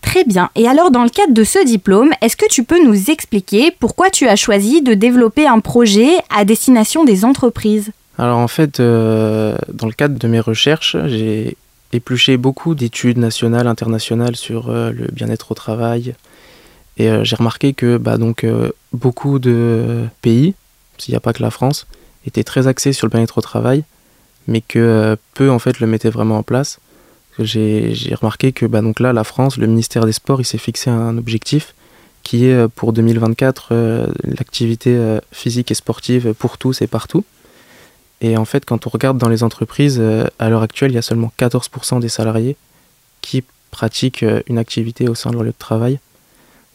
Très 0.03 0.25
bien. 0.25 0.51
Et 0.55 0.69
alors, 0.69 0.91
dans 0.91 1.03
le 1.03 1.09
cadre 1.09 1.33
de 1.33 1.43
ce 1.43 1.65
diplôme, 1.65 2.11
est-ce 2.21 2.37
que 2.37 2.47
tu 2.49 2.65
peux 2.65 2.85
nous 2.85 3.11
expliquer 3.11 3.73
pourquoi 3.79 4.11
tu 4.11 4.29
as 4.29 4.37
choisi 4.37 4.83
de 4.83 4.95
développer 4.95 5.47
un 5.47 5.61
projet 5.61 6.11
à 6.35 6.45
destination 6.45 7.05
des 7.05 7.25
entreprises? 7.25 7.91
Alors, 8.19 8.39
en 8.39 8.49
fait, 8.49 8.81
euh, 8.81 9.57
dans 9.73 9.87
le 9.87 9.93
cadre 9.93 10.19
de 10.19 10.29
mes 10.29 10.41
recherches, 10.41 10.97
j'ai 11.07 11.57
épluché 11.93 12.37
beaucoup 12.37 12.75
d'études 12.75 13.19
nationales, 13.19 13.67
internationales 13.67 14.37
sur 14.37 14.69
euh, 14.69 14.93
le 14.93 15.07
bien-être 15.13 15.53
au 15.53 15.55
travail. 15.55 16.15
Et 16.99 17.09
euh, 17.09 17.25
j'ai 17.25 17.37
remarqué 17.37 17.73
que 17.73 17.97
bah, 17.97 18.19
donc, 18.19 18.45
beaucoup 18.93 19.39
de 19.39 20.07
pays, 20.23 20.55
s'il 20.99 21.13
n'y 21.13 21.17
a 21.17 21.21
pas 21.21 21.33
que 21.33 21.43
la 21.43 21.51
France, 21.51 21.87
étaient 22.27 22.45
très 22.45 22.67
axés 22.67 22.93
sur 22.93 23.07
le 23.07 23.11
bien-être 23.11 23.39
au 23.39 23.41
travail, 23.41 23.85
mais 24.47 24.61
que 24.61 25.17
peu 25.35 25.51
en 25.51 25.59
fait 25.59 25.81
le 25.81 25.87
mettaient 25.87 26.11
vraiment 26.11 26.39
en 26.39 26.43
place. 26.43 26.79
J'ai 27.39 28.15
remarqué 28.15 28.53
que 28.53 28.67
bah, 28.67 28.81
donc 28.81 28.99
là, 28.99 29.13
la 29.13 29.23
France, 29.23 29.59
le 29.59 29.69
ministère 29.69 30.05
des 30.05 30.13
Sports, 30.13 30.41
il 30.41 30.45
s'est 30.45 30.59
fixé 30.59 30.91
un 30.91 31.17
objectif 31.17 31.75
qui 32.25 32.47
est 32.47 32.69
pour 32.69 32.93
2024 32.93 33.73
l'activité 34.25 35.19
physique 35.31 35.71
et 35.71 35.75
sportive 35.75 36.35
pour 36.35 36.59
tous 36.59 36.83
et 36.83 36.89
partout. 36.89 37.25
Et 38.21 38.37
en 38.37 38.45
fait, 38.45 38.65
quand 38.65 38.87
on 38.87 38.91
regarde 38.91 39.19
dans 39.19 39.29
les 39.29 39.43
entreprises, 39.43 39.99
euh, 40.01 40.27
à 40.39 40.49
l'heure 40.49 40.63
actuelle, 40.63 40.91
il 40.91 40.95
y 40.95 40.99
a 40.99 41.03
seulement 41.03 41.33
14% 41.39 42.01
des 42.01 42.09
salariés 42.09 42.57
qui 43.21 43.45
pratiquent 43.71 44.25
euh, 44.25 44.43
une 44.49 44.59
activité 44.59 45.09
au 45.09 45.15
sein 45.15 45.31
de 45.31 45.37
leur 45.37 45.45
lieu 45.45 45.51
de 45.51 45.57
travail. 45.59 46.01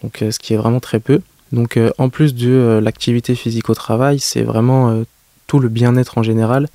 Donc, 0.01 0.21
euh, 0.21 0.31
ce 0.31 0.39
qui 0.39 0.53
est 0.53 0.57
vraiment 0.57 0.79
très 0.79 0.99
peu. 0.99 1.21
Donc, 1.53 1.79
en 1.97 2.09
plus 2.09 2.35
de 2.35 2.81
l'activité 2.83 3.35
physique 3.35 3.69
au 3.69 3.75
travail, 3.75 4.19
c'est 4.19 4.43
vraiment 4.43 5.03
tout 5.47 5.59
le 5.59 5.69
bien-être 5.69 6.17
en 6.17 6.23
général. 6.23 6.67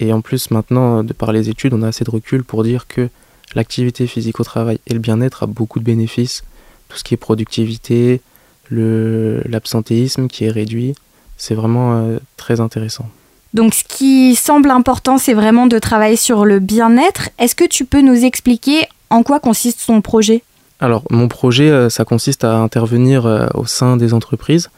Et 0.00 0.12
en 0.12 0.20
plus, 0.22 0.50
maintenant, 0.50 1.04
de 1.04 1.12
par 1.12 1.32
les 1.32 1.50
études, 1.50 1.74
on 1.74 1.82
a 1.82 1.88
assez 1.88 2.04
de 2.04 2.10
recul 2.10 2.44
pour 2.44 2.62
dire 2.62 2.86
que 2.86 3.10
l'activité 3.54 4.06
physique 4.06 4.40
au 4.40 4.44
travail 4.44 4.78
et 4.86 4.94
le 4.94 5.00
bien-être 5.00 5.42
a 5.42 5.46
beaucoup 5.46 5.78
de 5.80 5.84
bénéfices. 5.84 6.44
Tout 6.88 6.96
ce 6.96 7.04
qui 7.04 7.14
est 7.14 7.18
productivité, 7.18 8.20
l'absentéisme 8.70 10.28
qui 10.28 10.44
est 10.44 10.50
réduit, 10.50 10.94
c'est 11.36 11.54
vraiment 11.54 12.16
très 12.36 12.60
intéressant. 12.60 13.08
Donc 13.54 13.74
ce 13.74 13.84
qui 13.84 14.34
semble 14.34 14.70
important, 14.70 15.18
c'est 15.18 15.34
vraiment 15.34 15.66
de 15.66 15.78
travailler 15.78 16.16
sur 16.16 16.44
le 16.44 16.58
bien-être. 16.58 17.28
Est-ce 17.38 17.54
que 17.54 17.66
tu 17.66 17.84
peux 17.84 18.00
nous 18.00 18.24
expliquer 18.24 18.86
en 19.10 19.22
quoi 19.22 19.40
consiste 19.40 19.84
ton 19.86 20.00
projet? 20.00 20.42
Alors 20.82 21.04
mon 21.10 21.28
projet, 21.28 21.70
euh, 21.70 21.88
ça 21.88 22.04
consiste 22.04 22.42
à 22.42 22.56
intervenir 22.56 23.24
euh, 23.24 23.46
au 23.54 23.66
sein 23.66 23.96
des 23.96 24.14
entreprises, 24.14 24.68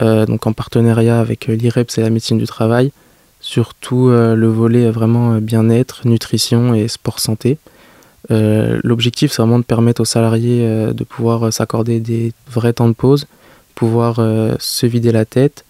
euh, 0.00 0.24
donc 0.24 0.46
en 0.46 0.54
partenariat 0.54 1.20
avec 1.20 1.46
l'IREPS 1.46 1.98
et 1.98 2.00
la 2.00 2.08
médecine 2.08 2.38
du 2.38 2.46
travail, 2.46 2.90
surtout 3.40 4.08
le 4.08 4.46
volet 4.46 4.90
vraiment 4.90 5.36
bien-être, 5.36 6.08
nutrition 6.08 6.74
et 6.74 6.88
sport 6.88 7.20
santé. 7.20 7.58
L'objectif, 8.30 9.30
c'est 9.30 9.42
vraiment 9.42 9.60
de 9.60 9.64
permettre 9.64 10.00
aux 10.00 10.06
salariés 10.06 10.66
de 10.92 11.04
pouvoir 11.04 11.52
s'accorder 11.52 12.00
des 12.00 12.32
vrais 12.50 12.72
temps 12.72 12.88
de 12.88 12.94
pause, 12.94 13.26
pouvoir 13.76 14.16
se 14.58 14.86
vider 14.86 15.12
la 15.12 15.26
tête, 15.26 15.64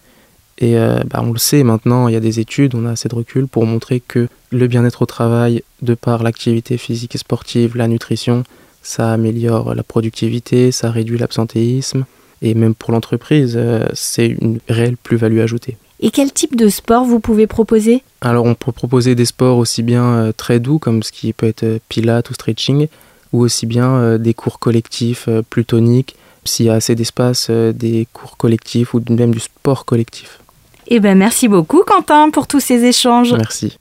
et 0.59 0.77
bah, 0.77 1.21
on 1.23 1.33
le 1.33 1.39
sait 1.39 1.65
maintenant, 1.65 2.09
il 2.09 2.15
y 2.15 2.17
a 2.17 2.21
des 2.21 2.41
études, 2.41 2.75
on 2.75 2.87
a 2.87 2.93
assez 2.93 3.11
de 3.11 3.15
recul 3.15 3.47
pour 3.47 3.67
montrer 3.67 4.01
que 4.01 4.29
le 4.53 4.67
bien-être 4.69 5.03
au 5.03 5.07
travail, 5.07 5.63
de 5.83 5.95
par 5.95 6.23
l'activité 6.23 6.79
physique 6.79 7.17
et 7.17 7.19
sportive, 7.19 7.77
la 7.77 7.89
nutrition, 7.89 8.45
ça 8.87 9.13
améliore 9.13 9.75
la 9.75 9.83
productivité, 9.83 10.71
ça 10.71 10.91
réduit 10.91 11.19
l'absentéisme. 11.19 12.05
Et 12.43 12.55
même 12.55 12.75
pour 12.75 12.93
l'entreprise, 12.93 13.55
euh, 13.57 13.87
c'est 13.95 14.27
une 14.27 14.59
réelle 14.69 14.97
plus-value 14.97 15.41
ajoutée. 15.41 15.77
Et 16.01 16.11
quel 16.11 16.33
type 16.33 16.55
de 16.55 16.69
sport 16.69 17.05
vous 17.05 17.19
pouvez 17.19 17.47
proposer? 17.47 18.03
Alors 18.21 18.45
on 18.45 18.55
peut 18.55 18.73
proposer 18.73 19.15
des 19.15 19.25
sports 19.25 19.57
aussi 19.59 19.83
bien 19.83 20.05
euh, 20.05 20.33
très 20.33 20.61
doux 20.61 20.79
comme 20.79 21.03
ce 21.03 21.11
qui 21.11 21.33
peut 21.33 21.47
être 21.47 21.81
pilates 21.89 22.31
ou 22.31 22.35
stretching, 22.35 22.89
ou 23.33 23.41
aussi 23.41 23.67
bien 23.67 24.19
des 24.19 24.35
cours 24.35 24.59
collectifs 24.61 25.29
plus 25.51 25.65
toniques, 25.65 26.15
s'il 26.45 26.67
y 26.67 26.71
a 26.71 26.75
assez 26.75 26.95
d'espace, 26.95 27.51
des 27.51 28.07
cours 28.13 28.37
collectifs 28.37 28.95
ou 28.95 29.03
même 29.11 29.33
du 29.33 29.41
sport 29.41 29.85
collectif. 29.85 30.39
Eh 30.87 31.01
ben, 31.01 31.19
merci 31.19 31.49
beaucoup, 31.49 31.83
Quentin, 31.85 32.31
pour 32.31 32.47
tous 32.47 32.61
ces 32.61 32.85
échanges. 32.85 33.33
Merci. 33.33 33.77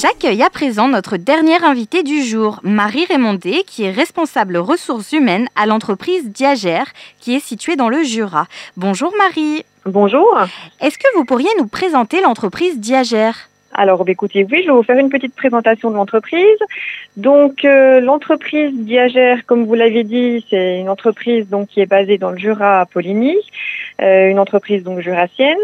J'accueille 0.00 0.42
à 0.42 0.48
présent 0.48 0.88
notre 0.88 1.18
dernière 1.18 1.62
invitée 1.62 2.02
du 2.02 2.22
jour, 2.22 2.60
Marie 2.62 3.04
Raymondet, 3.04 3.64
qui 3.66 3.84
est 3.84 3.90
responsable 3.90 4.56
ressources 4.56 5.12
humaines 5.12 5.46
à 5.56 5.66
l'entreprise 5.66 6.30
Diagère, 6.30 6.86
qui 7.18 7.34
est 7.34 7.40
située 7.40 7.76
dans 7.76 7.90
le 7.90 8.02
Jura. 8.02 8.46
Bonjour 8.78 9.12
Marie. 9.18 9.62
Bonjour. 9.84 10.38
Est-ce 10.80 10.96
que 10.96 11.16
vous 11.16 11.26
pourriez 11.26 11.50
nous 11.58 11.66
présenter 11.66 12.22
l'entreprise 12.22 12.80
Diagère? 12.80 13.50
Alors, 13.74 14.04
bah, 14.06 14.12
écoutez, 14.12 14.46
oui, 14.50 14.62
je 14.62 14.68
vais 14.68 14.72
vous 14.72 14.82
faire 14.82 14.96
une 14.96 15.10
petite 15.10 15.34
présentation 15.34 15.90
de 15.90 15.96
l'entreprise. 15.96 16.58
Donc, 17.18 17.66
euh, 17.66 18.00
l'entreprise 18.00 18.72
Diagère, 18.72 19.44
comme 19.44 19.66
vous 19.66 19.74
l'avez 19.74 20.04
dit, 20.04 20.46
c'est 20.48 20.80
une 20.80 20.88
entreprise 20.88 21.46
donc 21.50 21.68
qui 21.68 21.80
est 21.80 21.86
basée 21.86 22.16
dans 22.16 22.30
le 22.30 22.38
Jura 22.38 22.80
à 22.80 22.86
Poligny, 22.86 23.36
euh, 24.00 24.30
une 24.30 24.38
entreprise 24.38 24.82
donc 24.82 25.00
jurassienne. 25.00 25.58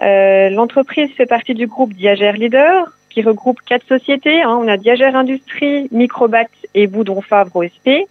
Euh, 0.00 0.50
l'entreprise 0.50 1.10
fait 1.16 1.26
partie 1.26 1.54
du 1.54 1.66
groupe 1.66 1.92
Diagère 1.92 2.34
Leader, 2.34 2.92
qui 3.12 3.22
regroupe 3.22 3.60
quatre 3.66 3.86
sociétés. 3.86 4.42
Hein. 4.42 4.58
On 4.60 4.68
a 4.68 4.76
Diagère 4.76 5.16
Industrie, 5.16 5.88
Microbat 5.92 6.48
et 6.74 6.86
Boudon 6.86 7.20
Fabre 7.20 7.56
OSP. 7.56 8.08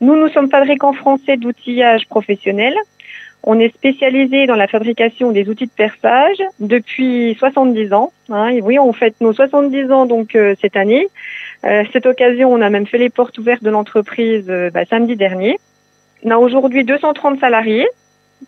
Nous, 0.00 0.16
nous 0.16 0.28
sommes 0.28 0.50
fabricants 0.50 0.92
français 0.92 1.36
d'outillage 1.36 2.06
professionnel. 2.08 2.74
On 3.48 3.60
est 3.60 3.72
spécialisé 3.72 4.46
dans 4.46 4.56
la 4.56 4.66
fabrication 4.66 5.30
des 5.30 5.48
outils 5.48 5.66
de 5.66 5.70
perçage 5.70 6.42
depuis 6.58 7.36
70 7.38 7.92
ans. 7.92 8.12
Hein, 8.28 8.48
et 8.48 8.60
oui, 8.60 8.78
on 8.78 8.92
fête 8.92 9.20
nos 9.20 9.32
70 9.32 9.92
ans 9.92 10.06
donc 10.06 10.34
euh, 10.34 10.54
cette 10.60 10.76
année. 10.76 11.06
Euh, 11.64 11.84
cette 11.92 12.06
occasion, 12.06 12.52
on 12.52 12.60
a 12.60 12.70
même 12.70 12.86
fait 12.86 12.98
les 12.98 13.10
portes 13.10 13.38
ouvertes 13.38 13.62
de 13.62 13.70
l'entreprise 13.70 14.46
euh, 14.48 14.70
bah, 14.70 14.84
samedi 14.84 15.14
dernier. 15.14 15.60
On 16.24 16.30
a 16.30 16.38
aujourd'hui 16.38 16.84
230 16.84 17.38
salariés 17.38 17.86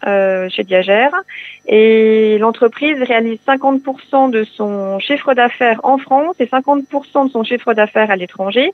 chez 0.02 0.64
Diagère 0.64 1.12
et 1.68 2.38
l'entreprise 2.38 3.00
réalise 3.02 3.38
50% 3.46 4.30
de 4.30 4.44
son 4.44 4.98
chiffre 4.98 5.34
d'affaires 5.34 5.80
en 5.84 5.98
France 5.98 6.36
et 6.40 6.46
50% 6.46 7.26
de 7.26 7.30
son 7.30 7.44
chiffre 7.44 7.74
d'affaires 7.74 8.10
à 8.10 8.16
l'étranger. 8.16 8.72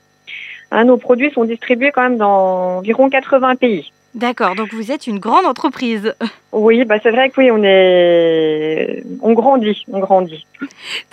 Hein, 0.71 0.85
nos 0.85 0.97
produits 0.97 1.31
sont 1.31 1.43
distribués 1.43 1.91
quand 1.91 2.03
même 2.03 2.17
dans 2.17 2.77
environ 2.77 3.09
80 3.09 3.55
pays. 3.57 3.91
D'accord, 4.15 4.55
donc 4.55 4.73
vous 4.73 4.93
êtes 4.93 5.07
une 5.07 5.19
grande 5.19 5.45
entreprise. 5.45 6.15
Oui, 6.57 6.85
bah 6.85 6.95
c'est 7.03 7.11
vrai 7.11 7.29
que 7.29 7.41
oui, 7.41 7.51
on 7.51 7.61
est, 7.65 9.03
on 9.21 9.33
grandit, 9.33 9.83
on 9.91 9.99
grandit. 9.99 10.45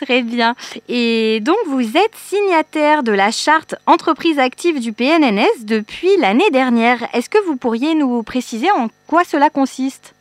Très 0.01 0.23
bien. 0.23 0.55
Et 0.89 1.41
donc 1.41 1.57
vous 1.67 1.97
êtes 1.97 2.15
signataire 2.15 3.03
de 3.03 3.11
la 3.11 3.33
charte 3.33 3.75
entreprise 3.87 4.39
active 4.39 4.79
du 4.79 4.93
PNNS 4.93 5.65
depuis 5.65 6.17
l'année 6.21 6.49
dernière. 6.53 7.09
Est-ce 7.12 7.29
que 7.29 7.45
vous 7.45 7.57
pourriez 7.57 7.97
nous 7.97 8.23
préciser 8.23 8.71
en 8.71 8.87
quoi 9.09 9.25
cela 9.25 9.51
consiste? 9.51 10.15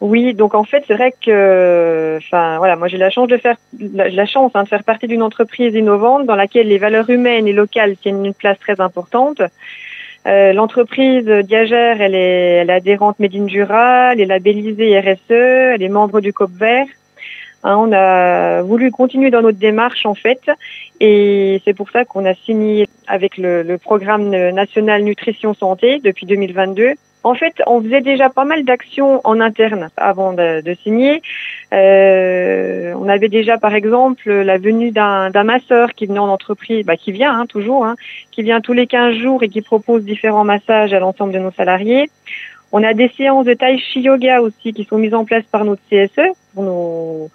Oui, 0.00 0.34
donc 0.34 0.54
en 0.54 0.64
fait, 0.64 0.82
c'est 0.88 0.94
vrai 0.94 1.12
que, 1.24 2.18
enfin 2.18 2.58
voilà, 2.58 2.74
moi 2.74 2.88
j'ai 2.88 2.96
la 2.96 3.10
chance 3.10 3.28
de 3.28 3.36
faire 3.36 3.56
la, 3.78 4.26
chance 4.26 4.50
hein, 4.54 4.64
de 4.64 4.68
faire 4.68 4.82
partie 4.82 5.06
d'une 5.06 5.22
entreprise 5.22 5.74
innovante 5.74 6.26
dans 6.26 6.34
laquelle 6.34 6.66
les 6.66 6.78
valeurs 6.78 7.08
humaines 7.08 7.46
et 7.46 7.52
locales 7.52 7.96
tiennent 7.96 8.26
une 8.26 8.34
place 8.34 8.58
très 8.58 8.80
importante. 8.80 9.42
Euh, 10.26 10.52
l'entreprise 10.52 11.24
Diagère, 11.24 12.00
elle 12.00 12.16
est, 12.16 12.58
elle 12.60 12.70
est 12.70 12.74
adhérente 12.74 13.20
Made 13.20 13.34
in 13.34 13.46
Jura, 13.46 14.12
elle 14.12 14.20
est 14.20 14.26
labellisée 14.26 14.98
RSE, 14.98 15.30
elle 15.30 15.82
est 15.82 15.88
membre 15.88 16.20
du 16.20 16.32
COP 16.32 16.50
Vert. 16.50 16.86
Hein, 17.64 17.76
on 17.78 17.92
a 17.92 18.62
voulu 18.62 18.90
continuer 18.90 19.30
dans 19.30 19.40
notre 19.40 19.58
démarche 19.58 20.04
en 20.04 20.14
fait, 20.14 20.50
et 20.98 21.62
c'est 21.64 21.74
pour 21.74 21.90
ça 21.90 22.04
qu'on 22.04 22.24
a 22.24 22.34
signé 22.34 22.88
avec 23.06 23.38
le, 23.38 23.62
le, 23.62 23.78
programme 23.78 24.30
national 24.30 25.04
nutrition 25.04 25.54
santé 25.54 26.00
depuis 26.02 26.26
2022 26.26 26.94
En 27.24 27.34
fait, 27.34 27.54
on 27.66 27.80
faisait 27.80 28.00
déjà 28.00 28.28
pas 28.30 28.44
mal 28.44 28.64
d'actions 28.64 29.20
en 29.24 29.40
interne 29.40 29.90
avant 29.96 30.32
de, 30.32 30.60
de 30.60 30.74
signer. 30.74 31.22
Euh, 31.72 32.92
on 32.96 33.08
avait 33.08 33.28
déjà, 33.28 33.58
par 33.58 33.74
exemple, 33.74 34.30
la 34.30 34.58
venue 34.58 34.90
d'un 34.90 35.44
masseur 35.44 35.92
qui 35.92 36.06
venait 36.06 36.18
en 36.18 36.28
entreprise, 36.28 36.84
bah, 36.84 36.96
qui 36.96 37.12
vient 37.12 37.38
hein, 37.38 37.46
toujours, 37.46 37.84
hein, 37.84 37.94
qui 38.32 38.42
vient 38.42 38.60
tous 38.60 38.72
les 38.72 38.86
15 38.86 39.14
jours 39.16 39.42
et 39.42 39.48
qui 39.48 39.62
propose 39.62 40.04
différents 40.04 40.44
massages 40.44 40.92
à 40.92 40.98
l'ensemble 40.98 41.32
de 41.32 41.38
nos 41.38 41.52
salariés. 41.52 42.10
On 42.72 42.82
a 42.82 42.94
des 42.94 43.08
séances 43.16 43.44
de 43.44 43.54
tai 43.54 43.78
chi 43.78 44.00
yoga 44.00 44.40
aussi 44.40 44.72
qui 44.72 44.84
sont 44.84 44.98
mises 44.98 45.14
en 45.14 45.24
place 45.24 45.44
par 45.44 45.64
notre 45.64 45.82
CSE 45.90 46.34
pour 46.54 46.64
nos 46.64 47.30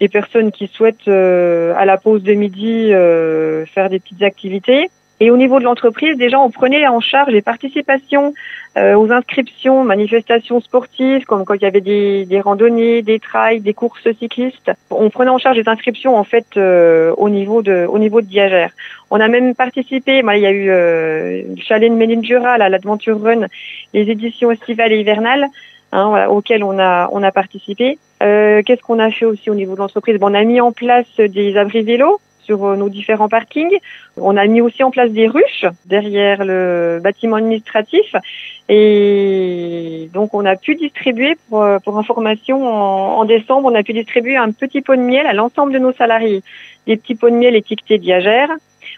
les 0.00 0.08
personnes 0.08 0.50
qui 0.50 0.66
souhaitent 0.66 1.08
euh, 1.08 1.74
à 1.76 1.84
la 1.84 1.98
pause 1.98 2.22
de 2.22 2.32
midi 2.32 2.92
euh, 2.92 3.66
faire 3.66 3.90
des 3.90 4.00
petites 4.00 4.22
activités. 4.22 4.90
Et 5.22 5.30
au 5.30 5.36
niveau 5.36 5.58
de 5.58 5.64
l'entreprise, 5.64 6.16
déjà, 6.16 6.40
on 6.40 6.50
prenait 6.50 6.86
en 6.88 7.00
charge 7.00 7.30
les 7.30 7.42
participations 7.42 8.32
euh, 8.78 8.94
aux 8.94 9.12
inscriptions, 9.12 9.84
manifestations 9.84 10.60
sportives, 10.60 11.26
comme 11.26 11.44
quand 11.44 11.54
il 11.54 11.62
y 11.62 11.66
avait 11.66 11.82
des, 11.82 12.24
des, 12.24 12.40
randonnées, 12.40 13.02
des 13.02 13.18
trails, 13.18 13.60
des 13.60 13.74
courses 13.74 14.10
cyclistes. 14.18 14.70
On 14.90 15.10
prenait 15.10 15.30
en 15.30 15.36
charge 15.36 15.58
les 15.58 15.68
inscriptions 15.68 16.16
en 16.16 16.24
fait 16.24 16.46
euh, 16.56 17.12
au 17.18 17.28
niveau 17.28 17.60
de 17.60 17.86
au 17.86 17.98
niveau 17.98 18.22
de 18.22 18.26
Diagère. 18.26 18.72
On 19.10 19.20
a 19.20 19.28
même 19.28 19.54
participé. 19.54 20.22
Bah, 20.22 20.38
il 20.38 20.42
y 20.42 20.46
a 20.46 20.52
eu 20.52 20.70
euh, 20.70 21.42
le 21.54 21.62
chalet 21.62 21.90
de 21.90 21.96
Ménine-Jura, 21.96 22.56
l'Adventure 22.56 23.20
Run, 23.20 23.46
les 23.92 24.10
éditions 24.10 24.50
estivales 24.50 24.92
et 24.92 25.00
hivernales. 25.00 25.48
Hein, 25.92 26.08
voilà, 26.08 26.30
auxquelles 26.30 26.64
on 26.64 26.78
a 26.78 27.10
on 27.12 27.22
a 27.22 27.32
participé. 27.32 27.98
Euh, 28.22 28.62
Qu'est-ce 28.64 28.82
qu'on 28.82 29.00
a 29.00 29.10
fait 29.10 29.26
aussi 29.26 29.50
au 29.50 29.54
niveau 29.54 29.74
de 29.74 29.80
l'entreprise? 29.80 30.18
Bon, 30.18 30.30
On 30.30 30.34
a 30.34 30.44
mis 30.44 30.60
en 30.60 30.72
place 30.72 31.08
des 31.18 31.56
abris 31.56 31.82
vélos 31.82 32.20
sur 32.50 32.64
euh, 32.64 32.74
nos 32.74 32.88
différents 32.88 33.28
parkings. 33.28 33.78
On 34.16 34.36
a 34.36 34.44
mis 34.46 34.60
aussi 34.60 34.82
en 34.82 34.90
place 34.90 35.10
des 35.12 35.28
ruches 35.28 35.66
derrière 35.86 36.44
le 36.44 36.98
bâtiment 37.02 37.36
administratif 37.36 38.16
et 38.68 40.10
donc 40.12 40.34
on 40.34 40.44
a 40.44 40.56
pu 40.56 40.74
distribuer 40.74 41.36
pour, 41.48 41.62
euh, 41.62 41.78
information 42.04 42.56
en, 43.20 43.24
décembre, 43.24 43.70
on 43.70 43.74
a 43.74 43.84
pu 43.84 43.92
distribuer 43.92 44.36
un 44.36 44.50
petit 44.50 44.80
pot 44.80 44.96
de 44.96 45.02
miel 45.02 45.26
à 45.26 45.32
l'ensemble 45.32 45.72
de 45.72 45.78
nos 45.78 45.92
salariés, 45.92 46.42
des 46.88 46.96
petits 46.96 47.14
pots 47.14 47.30
de 47.30 47.36
miel 47.36 47.54
étiquetés 47.54 47.98
Diagère. 47.98 48.50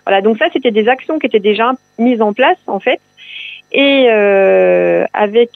Voilà, 0.07 0.23
donc 0.23 0.39
ça 0.39 0.47
c'était 0.53 0.71
des 0.71 0.89
actions 0.89 1.19
qui 1.19 1.27
étaient 1.27 1.47
déjà 1.53 1.73
mises 1.99 2.23
en 2.23 2.33
place 2.33 2.63
en 2.67 2.81
fait. 2.81 3.01
Et 3.75 4.07
euh, 4.11 5.05
avec 5.13 5.51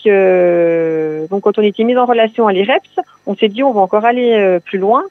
donc 1.31 1.41
quand 1.43 1.59
on 1.59 1.63
était 1.63 1.85
mis 1.85 1.97
en 1.97 2.07
relation 2.07 2.47
à 2.47 2.53
l'IREPS, 2.53 2.95
on 3.27 3.35
s'est 3.37 3.49
dit 3.49 3.63
on 3.63 3.73
va 3.73 3.81
encore 3.81 4.05
aller 4.05 4.59
plus 4.65 4.79
loin 4.79 5.05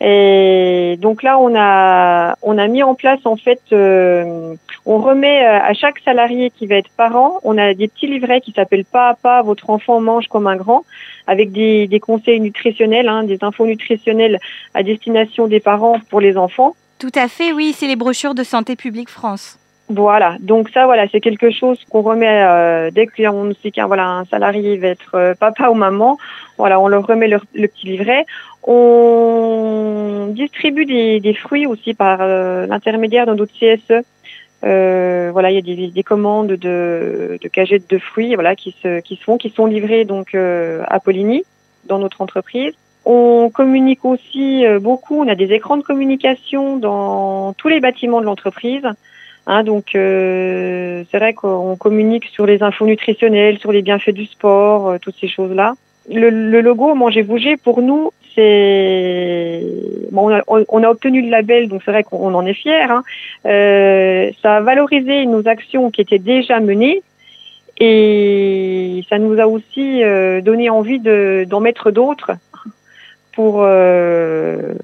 et 0.00 0.96
donc 1.00 1.22
là, 1.22 1.38
on 1.38 1.54
a 1.56 2.36
on 2.42 2.58
a 2.58 2.66
mis 2.66 2.82
en 2.82 2.94
place 2.94 3.20
en 3.24 3.36
fait, 3.36 3.60
euh, 3.72 4.54
on 4.84 4.98
remet 4.98 5.44
euh, 5.44 5.58
à 5.62 5.72
chaque 5.72 6.00
salarié 6.00 6.50
qui 6.50 6.66
va 6.66 6.76
être 6.76 6.90
parent, 6.96 7.40
on 7.44 7.56
a 7.56 7.72
des 7.72 7.88
petits 7.88 8.06
livrets 8.06 8.42
qui 8.42 8.52
s'appellent 8.52 8.84
pas 8.84 9.08
à 9.08 9.14
pas 9.14 9.42
votre 9.42 9.70
enfant 9.70 10.00
mange 10.00 10.28
comme 10.28 10.46
un 10.46 10.56
grand, 10.56 10.84
avec 11.26 11.50
des, 11.50 11.86
des 11.86 12.00
conseils 12.00 12.40
nutritionnels, 12.40 13.08
hein, 13.08 13.24
des 13.24 13.38
infos 13.40 13.66
nutritionnelles 13.66 14.38
à 14.74 14.82
destination 14.82 15.46
des 15.46 15.60
parents 15.60 15.98
pour 16.10 16.20
les 16.20 16.36
enfants. 16.36 16.76
Tout 16.98 17.12
à 17.14 17.28
fait, 17.28 17.52
oui, 17.52 17.74
c'est 17.76 17.86
les 17.86 17.96
brochures 17.96 18.34
de 18.34 18.42
Santé 18.42 18.76
publique 18.76 19.08
France. 19.08 19.58
Voilà, 19.88 20.36
donc 20.40 20.68
ça, 20.70 20.84
voilà, 20.86 21.06
c'est 21.12 21.20
quelque 21.20 21.50
chose 21.50 21.78
qu'on 21.88 22.02
remet 22.02 22.42
euh, 22.42 22.90
dès 22.90 23.06
qu'on 23.06 23.52
sait 23.62 23.70
qu'un 23.70 23.86
voilà 23.86 24.08
un 24.08 24.24
salarié 24.24 24.76
va 24.78 24.88
être 24.88 25.14
euh, 25.14 25.34
papa 25.38 25.68
ou 25.68 25.74
maman. 25.74 26.18
Voilà, 26.58 26.80
on 26.80 26.88
leur 26.88 27.06
remet 27.06 27.28
le, 27.28 27.38
petit 27.38 27.86
livret. 27.86 28.26
On 28.66 30.32
distribue 30.34 30.84
des, 30.84 31.20
des 31.20 31.34
fruits 31.34 31.66
aussi 31.66 31.94
par 31.94 32.18
euh, 32.20 32.66
l'intermédiaire 32.66 33.26
d'un 33.26 33.38
autre 33.38 33.52
CSE. 33.52 34.02
voilà, 34.62 35.50
il 35.50 35.54
y 35.54 35.58
a 35.58 35.62
des, 35.62 35.88
des 35.88 36.02
commandes 36.02 36.48
de, 36.48 37.38
de 37.40 37.48
cagettes 37.48 37.88
de 37.88 37.98
fruits, 37.98 38.34
voilà, 38.34 38.56
qui 38.56 38.74
se 38.82 39.00
qui 39.00 39.16
se 39.16 39.22
font, 39.22 39.38
qui 39.38 39.50
sont 39.50 39.66
livrées 39.66 40.04
donc 40.04 40.34
à 40.34 41.00
Poligny 41.00 41.44
dans 41.84 41.98
notre 41.98 42.20
entreprise. 42.20 42.74
On 43.04 43.50
communique 43.54 44.04
aussi 44.04 44.64
beaucoup. 44.80 45.22
On 45.22 45.28
a 45.28 45.36
des 45.36 45.52
écrans 45.52 45.76
de 45.76 45.84
communication 45.84 46.76
dans 46.76 47.52
tous 47.52 47.68
les 47.68 47.78
bâtiments 47.78 48.20
de 48.20 48.26
l'entreprise. 48.26 48.82
Hein, 49.46 49.62
donc 49.62 49.94
euh, 49.94 51.04
c'est 51.10 51.18
vrai 51.18 51.32
qu'on 51.32 51.76
communique 51.76 52.24
sur 52.26 52.46
les 52.46 52.62
infos 52.64 52.84
nutritionnelles, 52.84 53.58
sur 53.58 53.70
les 53.70 53.82
bienfaits 53.82 54.10
du 54.10 54.26
sport, 54.26 54.88
euh, 54.88 54.98
toutes 55.00 55.14
ces 55.20 55.28
choses-là. 55.28 55.74
Le, 56.12 56.30
le, 56.30 56.60
logo 56.60 56.94
Manger 56.94 57.22
Bouger, 57.22 57.56
pour 57.56 57.80
nous, 57.80 58.10
c'est 58.36 59.62
on, 60.12 60.82
a, 60.82 60.88
obtenu 60.88 61.22
le 61.22 61.30
label, 61.30 61.68
donc 61.68 61.82
c'est 61.84 61.90
vrai 61.90 62.04
qu'on 62.04 62.34
en 62.34 62.46
est 62.46 62.54
fier. 62.54 62.90
Hein. 62.90 63.02
Euh, 63.46 64.30
ça 64.42 64.56
a 64.56 64.60
valorisé 64.60 65.26
nos 65.26 65.46
actions 65.48 65.90
qui 65.90 66.00
étaient 66.00 66.18
déjà 66.18 66.60
menées 66.60 67.02
et 67.78 69.04
ça 69.10 69.18
nous 69.18 69.38
a 69.40 69.46
aussi 69.46 70.02
euh, 70.02 70.40
donné 70.40 70.70
envie 70.70 71.00
d'en 71.00 71.60
mettre 71.60 71.90
d'autres 71.90 72.32
pour 73.32 73.62
euh, 73.62 74.74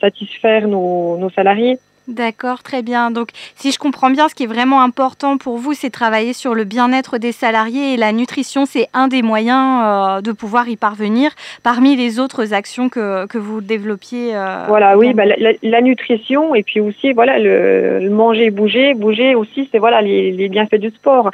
satisfaire 0.00 0.68
nos 0.68 1.30
salariés. 1.34 1.78
D'accord, 2.08 2.64
très 2.64 2.82
bien. 2.82 3.12
Donc, 3.12 3.28
si 3.54 3.70
je 3.70 3.78
comprends 3.78 4.10
bien, 4.10 4.28
ce 4.28 4.34
qui 4.34 4.42
est 4.42 4.48
vraiment 4.48 4.82
important 4.82 5.38
pour 5.38 5.58
vous, 5.58 5.72
c'est 5.72 5.90
travailler 5.90 6.32
sur 6.32 6.52
le 6.52 6.64
bien-être 6.64 7.18
des 7.18 7.30
salariés 7.30 7.94
et 7.94 7.96
la 7.96 8.12
nutrition, 8.12 8.66
c'est 8.66 8.88
un 8.92 9.06
des 9.06 9.22
moyens 9.22 9.82
euh, 9.84 10.20
de 10.20 10.32
pouvoir 10.32 10.68
y 10.68 10.76
parvenir 10.76 11.30
parmi 11.62 11.94
les 11.94 12.18
autres 12.18 12.54
actions 12.54 12.88
que, 12.88 13.26
que 13.26 13.38
vous 13.38 13.60
développiez. 13.60 14.34
Euh, 14.34 14.64
voilà, 14.66 14.98
oui, 14.98 15.14
bah, 15.14 15.24
la, 15.26 15.80
nutrition 15.80 16.56
et 16.56 16.64
puis 16.64 16.80
aussi, 16.80 17.12
voilà, 17.12 17.38
le, 17.38 18.10
manger, 18.10 18.50
bouger, 18.50 18.94
bouger 18.94 19.36
aussi, 19.36 19.68
c'est 19.70 19.78
voilà 19.78 20.02
les, 20.02 20.32
les, 20.32 20.48
bienfaits 20.48 20.80
du 20.80 20.90
sport. 20.90 21.30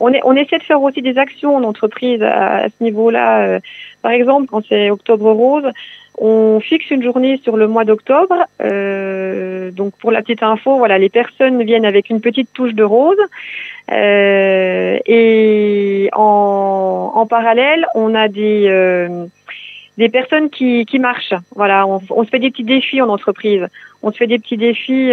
On, 0.00 0.12
est, 0.14 0.20
on 0.24 0.34
essaie 0.34 0.58
de 0.58 0.62
faire 0.62 0.80
aussi 0.80 1.02
des 1.02 1.18
actions 1.18 1.56
en 1.56 1.62
entreprise 1.62 2.22
à, 2.22 2.56
à 2.56 2.68
ce 2.68 2.82
niveau-là. 2.82 3.40
Euh, 3.42 3.60
par 4.06 4.12
exemple, 4.12 4.46
quand 4.46 4.64
c'est 4.68 4.88
Octobre 4.88 5.32
Rose, 5.32 5.68
on 6.16 6.60
fixe 6.60 6.88
une 6.92 7.02
journée 7.02 7.40
sur 7.42 7.56
le 7.56 7.66
mois 7.66 7.84
d'octobre. 7.84 8.36
Euh, 8.62 9.72
donc 9.72 9.94
pour 9.98 10.12
la 10.12 10.22
petite 10.22 10.44
info, 10.44 10.78
voilà, 10.78 10.96
les 10.96 11.08
personnes 11.08 11.60
viennent 11.64 11.84
avec 11.84 12.08
une 12.08 12.20
petite 12.20 12.52
touche 12.52 12.72
de 12.72 12.84
rose. 12.84 13.18
Euh, 13.90 14.96
et 15.06 16.08
en, 16.12 17.26
parallèle, 17.28 17.84
on 17.96 18.14
a 18.14 18.28
des 18.28 18.66
euh, 18.68 19.26
des 19.98 20.08
personnes 20.08 20.50
qui, 20.50 20.86
qui 20.86 21.00
marchent. 21.00 21.34
Voilà, 21.56 21.84
on, 21.84 21.98
se 21.98 22.30
fait 22.30 22.38
des 22.38 22.52
petits 22.52 22.62
défis 22.62 23.02
en 23.02 23.08
entreprise. 23.08 23.66
On 24.04 24.12
se 24.12 24.18
fait 24.18 24.28
des 24.28 24.38
petits 24.38 24.56
défis 24.56 25.12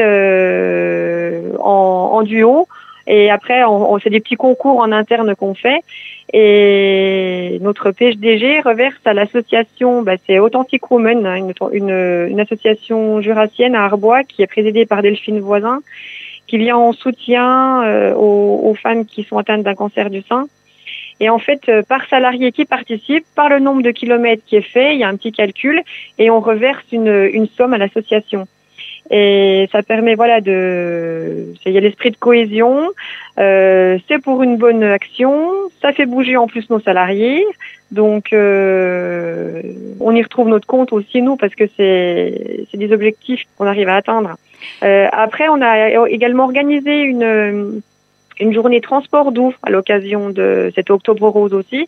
en 1.60 2.22
duo. 2.22 2.68
Et 3.08 3.30
après, 3.30 3.64
on, 3.64 3.92
on 3.92 4.00
fait 4.00 4.10
des 4.10 4.20
petits 4.20 4.36
concours 4.36 4.80
en 4.80 4.92
interne 4.92 5.36
qu'on 5.36 5.54
fait. 5.54 5.82
Et 6.32 7.60
notre 7.62 7.92
PHDG 7.92 8.62
reverse 8.62 9.00
à 9.06 9.14
l'association, 9.14 10.02
bah, 10.02 10.16
c'est 10.26 10.40
Authentic 10.40 10.90
Women, 10.90 11.26
hein, 11.26 11.36
une, 11.36 11.54
une, 11.74 12.28
une, 12.30 12.40
association 12.40 13.22
jurassienne 13.22 13.76
à 13.76 13.84
Arbois 13.84 14.24
qui 14.24 14.42
est 14.42 14.48
présidée 14.48 14.86
par 14.86 15.02
Delphine 15.02 15.42
Voisin, 15.42 15.82
qui 16.48 16.58
vient 16.58 16.78
en 16.78 16.94
soutien 16.94 17.84
euh, 17.84 18.14
aux, 18.16 18.62
aux, 18.64 18.74
femmes 18.74 19.06
qui 19.06 19.24
sont 19.24 19.38
atteintes 19.38 19.64
d'un 19.64 19.76
cancer 19.76 20.10
du 20.10 20.22
sein. 20.22 20.48
Et 21.20 21.30
en 21.30 21.40
fait, 21.40 21.70
euh, 21.70 21.84
par 21.84 22.08
salarié 22.08 22.52
qui 22.52 22.66
participe, 22.66 23.26
par 23.36 23.50
le 23.50 23.60
nombre 23.60 23.82
de 23.82 23.92
kilomètres 23.92 24.44
qui 24.46 24.56
est 24.56 24.62
fait, 24.62 24.96
il 24.96 25.00
y 25.00 25.04
a 25.04 25.10
un 25.10 25.16
petit 25.16 25.32
calcul 25.32 25.84
et 26.18 26.30
on 26.30 26.40
reverse 26.40 26.86
une, 26.92 27.30
une 27.32 27.48
somme 27.48 27.74
à 27.74 27.78
l'association. 27.78 28.48
Et 29.12 29.68
ça 29.72 29.84
permet, 29.84 30.16
voilà, 30.16 30.42
de, 30.42 31.54
il 31.66 31.72
y 31.72 31.78
a 31.78 31.82
l'esprit 31.82 32.12
de 32.12 32.18
cohésion. 32.18 32.90
Euh, 33.38 33.98
c'est 34.08 34.20
pour 34.20 34.44
une 34.44 34.58
bonne 34.58 34.84
action. 34.84 35.52
Ça 35.82 35.92
fait 35.92 36.06
bouger 36.06 36.38
en 36.38 36.48
plus 36.48 36.70
nos 36.70 36.80
salariés. 36.80 37.46
Donc, 37.92 38.34
euh, 38.34 39.62
on 40.00 40.16
y 40.16 40.24
retrouve 40.24 40.48
notre 40.48 40.68
compte 40.68 40.94
aussi 40.94 41.22
nous 41.22 41.36
parce 41.36 41.54
que 41.54 41.66
c'est, 41.78 42.66
des 42.74 42.92
objectifs 42.92 43.44
qu'on 43.58 43.68
arrive 43.68 43.90
à 43.90 43.96
atteindre. 43.96 44.38
Euh, 44.84 45.08
après, 45.12 45.48
on 45.50 45.62
a 45.62 46.08
également 46.10 46.46
organisé 46.46 47.02
une 47.02 47.82
une 48.40 48.54
journée 48.54 48.82
transport 48.82 49.32
doux 49.32 49.54
à 49.62 49.70
l'occasion 49.70 50.30
de 50.30 50.72
cet 50.76 50.90
octobre 50.90 51.28
rose 51.28 51.54
aussi, 51.54 51.88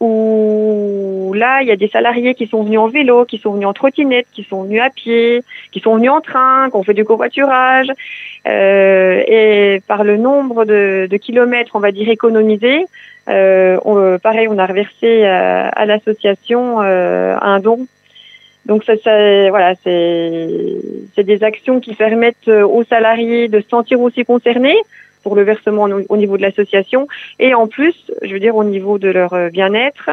où 0.00 1.32
là, 1.34 1.62
il 1.62 1.68
y 1.68 1.70
a 1.70 1.76
des 1.76 1.88
salariés 1.88 2.34
qui 2.34 2.46
sont 2.46 2.62
venus 2.62 2.78
en 2.78 2.88
vélo, 2.88 3.24
qui 3.26 3.38
sont 3.38 3.52
venus 3.52 3.68
en 3.68 3.72
trottinette, 3.72 4.26
qui 4.32 4.44
sont 4.44 4.62
venus 4.64 4.80
à 4.80 4.90
pied, 4.90 5.42
qui 5.72 5.80
sont 5.80 5.96
venus 5.96 6.10
en 6.10 6.20
train, 6.20 6.70
qui 6.70 6.76
ont 6.76 6.82
fait 6.82 6.94
du 6.94 7.04
covoiturage. 7.04 7.88
Euh, 8.46 9.22
et 9.26 9.82
par 9.86 10.02
le 10.04 10.16
nombre 10.16 10.64
de, 10.64 11.16
kilomètres, 11.20 11.72
on 11.74 11.80
va 11.80 11.92
dire, 11.92 12.08
économisés, 12.08 12.86
euh, 13.28 13.78
on, 13.84 14.18
pareil, 14.18 14.48
on 14.48 14.58
a 14.58 14.66
reversé 14.66 15.26
à, 15.26 15.68
à 15.68 15.84
l'association 15.84 16.80
euh, 16.80 17.36
un 17.40 17.60
don. 17.60 17.86
Donc 18.66 18.84
ça 18.84 18.94
voilà, 19.48 19.74
c'est 19.82 21.24
des 21.24 21.42
actions 21.42 21.80
qui 21.80 21.94
permettent 21.94 22.48
aux 22.48 22.84
salariés 22.84 23.48
de 23.48 23.60
se 23.60 23.68
sentir 23.68 24.00
aussi 24.00 24.24
concernés, 24.24 24.76
pour 25.22 25.36
le 25.36 25.42
versement 25.42 25.88
au 26.08 26.16
niveau 26.16 26.36
de 26.36 26.42
l'association. 26.42 27.08
Et 27.38 27.54
en 27.54 27.66
plus, 27.66 27.94
je 28.22 28.32
veux 28.32 28.40
dire, 28.40 28.56
au 28.56 28.64
niveau 28.64 28.98
de 28.98 29.08
leur 29.08 29.32
euh, 29.34 29.48
bien-être, 29.50 30.10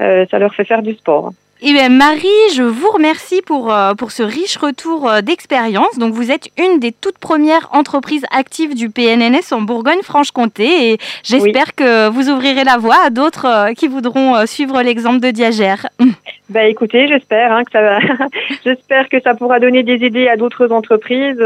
euh, 0.00 0.26
ça 0.30 0.38
leur 0.38 0.54
fait 0.54 0.64
faire 0.64 0.82
du 0.82 0.94
sport. 0.94 1.32
Eh 1.60 1.72
bien, 1.72 1.88
Marie, 1.88 2.28
je 2.54 2.62
vous 2.62 2.88
remercie 2.88 3.42
pour, 3.42 3.74
euh, 3.74 3.92
pour 3.94 4.12
ce 4.12 4.22
riche 4.22 4.56
retour 4.58 5.10
euh, 5.10 5.22
d'expérience. 5.22 5.98
Donc, 5.98 6.14
vous 6.14 6.30
êtes 6.30 6.50
une 6.56 6.78
des 6.78 6.92
toutes 6.92 7.18
premières 7.18 7.68
entreprises 7.72 8.24
actives 8.30 8.76
du 8.76 8.90
PNNS 8.90 9.52
en 9.52 9.62
Bourgogne-Franche-Comté 9.62 10.92
et 10.92 10.98
j'espère 11.24 11.74
que 11.74 12.10
vous 12.10 12.30
ouvrirez 12.30 12.62
la 12.62 12.76
voie 12.76 12.98
à 13.04 13.10
d'autres 13.10 13.46
euh, 13.46 13.72
qui 13.72 13.88
voudront 13.88 14.46
suivre 14.46 14.80
l'exemple 14.82 15.18
de 15.20 15.30
Diagère. 15.30 15.86
Bah 16.50 16.64
écoutez, 16.64 17.06
j'espère 17.08 17.52
hein, 17.52 17.62
que 17.62 17.72
ça 17.72 17.98
j'espère 18.64 19.10
que 19.10 19.20
ça 19.20 19.34
pourra 19.34 19.60
donner 19.60 19.82
des 19.82 19.96
idées 19.96 20.28
à 20.28 20.38
d'autres 20.38 20.72
entreprises. 20.72 21.38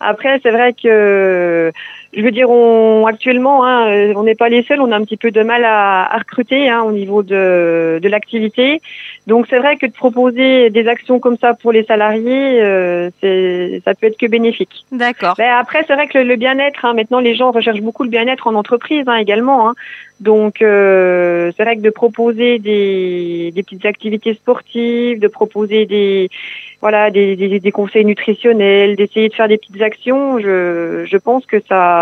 après, 0.00 0.40
c'est 0.42 0.50
vrai 0.50 0.72
que 0.72 1.70
je 2.14 2.22
veux 2.22 2.30
dire, 2.30 2.48
on, 2.48 3.06
actuellement, 3.06 3.66
hein, 3.66 4.12
on 4.16 4.22
n'est 4.22 4.34
pas 4.34 4.48
les 4.48 4.62
seuls, 4.62 4.80
on 4.80 4.92
a 4.92 4.96
un 4.96 5.04
petit 5.04 5.18
peu 5.18 5.30
de 5.30 5.42
mal 5.42 5.64
à, 5.64 6.04
à 6.04 6.18
recruter 6.18 6.68
hein, 6.68 6.82
au 6.82 6.92
niveau 6.92 7.22
de, 7.22 7.98
de 8.02 8.08
l'activité. 8.08 8.80
Donc 9.26 9.46
c'est 9.50 9.58
vrai 9.58 9.76
que 9.76 9.84
de 9.84 9.92
proposer 9.92 10.70
des 10.70 10.88
actions 10.88 11.20
comme 11.20 11.36
ça 11.36 11.52
pour 11.52 11.70
les 11.70 11.84
salariés, 11.84 12.62
euh, 12.62 13.10
c'est, 13.20 13.82
ça 13.84 13.94
peut 13.94 14.06
être 14.06 14.16
que 14.16 14.26
bénéfique. 14.26 14.86
D'accord. 14.90 15.34
Ben, 15.36 15.50
après, 15.60 15.84
c'est 15.86 15.94
vrai 15.94 16.08
que 16.08 16.18
le, 16.18 16.36
bien-être, 16.36 16.86
hein, 16.86 16.94
maintenant 16.94 17.20
les 17.20 17.34
gens 17.34 17.50
recherchent 17.50 17.82
beaucoup 17.82 18.04
le 18.04 18.10
bien-être 18.10 18.46
en 18.46 18.54
entreprise 18.54 19.04
hein, 19.06 19.16
également. 19.16 19.68
Hein. 19.68 19.74
Donc 20.20 20.62
euh, 20.62 21.52
c'est 21.56 21.62
vrai 21.62 21.76
que 21.76 21.82
de 21.82 21.90
proposer 21.90 22.58
des, 22.58 23.52
des 23.54 23.62
petites 23.62 23.84
activités 23.84 24.34
sportives, 24.34 25.20
de 25.20 25.28
proposer 25.28 25.84
des 25.84 26.28
voilà 26.80 27.10
des, 27.10 27.36
des, 27.36 27.60
des 27.60 27.72
conseils 27.72 28.04
nutritionnels, 28.04 28.96
d'essayer 28.96 29.28
de 29.28 29.34
faire 29.34 29.48
des 29.48 29.58
petites 29.58 29.82
actions, 29.82 30.38
je, 30.38 31.04
je 31.04 31.16
pense 31.18 31.44
que 31.44 31.60
ça 31.68 31.97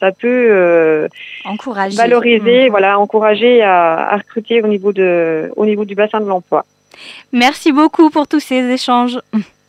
ça 0.00 0.12
peut 0.12 0.48
euh, 0.50 1.08
encourager, 1.44 1.96
valoriser, 1.96 2.66
mmh. 2.66 2.70
voilà, 2.70 2.98
encourager 2.98 3.62
à, 3.62 4.10
à 4.12 4.16
recruter 4.16 4.62
au 4.62 4.66
niveau 4.66 4.92
de 4.92 5.50
au 5.56 5.64
niveau 5.66 5.84
du 5.84 5.94
bassin 5.94 6.20
de 6.20 6.26
l'emploi. 6.26 6.64
Merci 7.32 7.72
beaucoup 7.72 8.10
pour 8.10 8.26
tous 8.26 8.40
ces 8.40 8.62
échanges. 8.70 9.18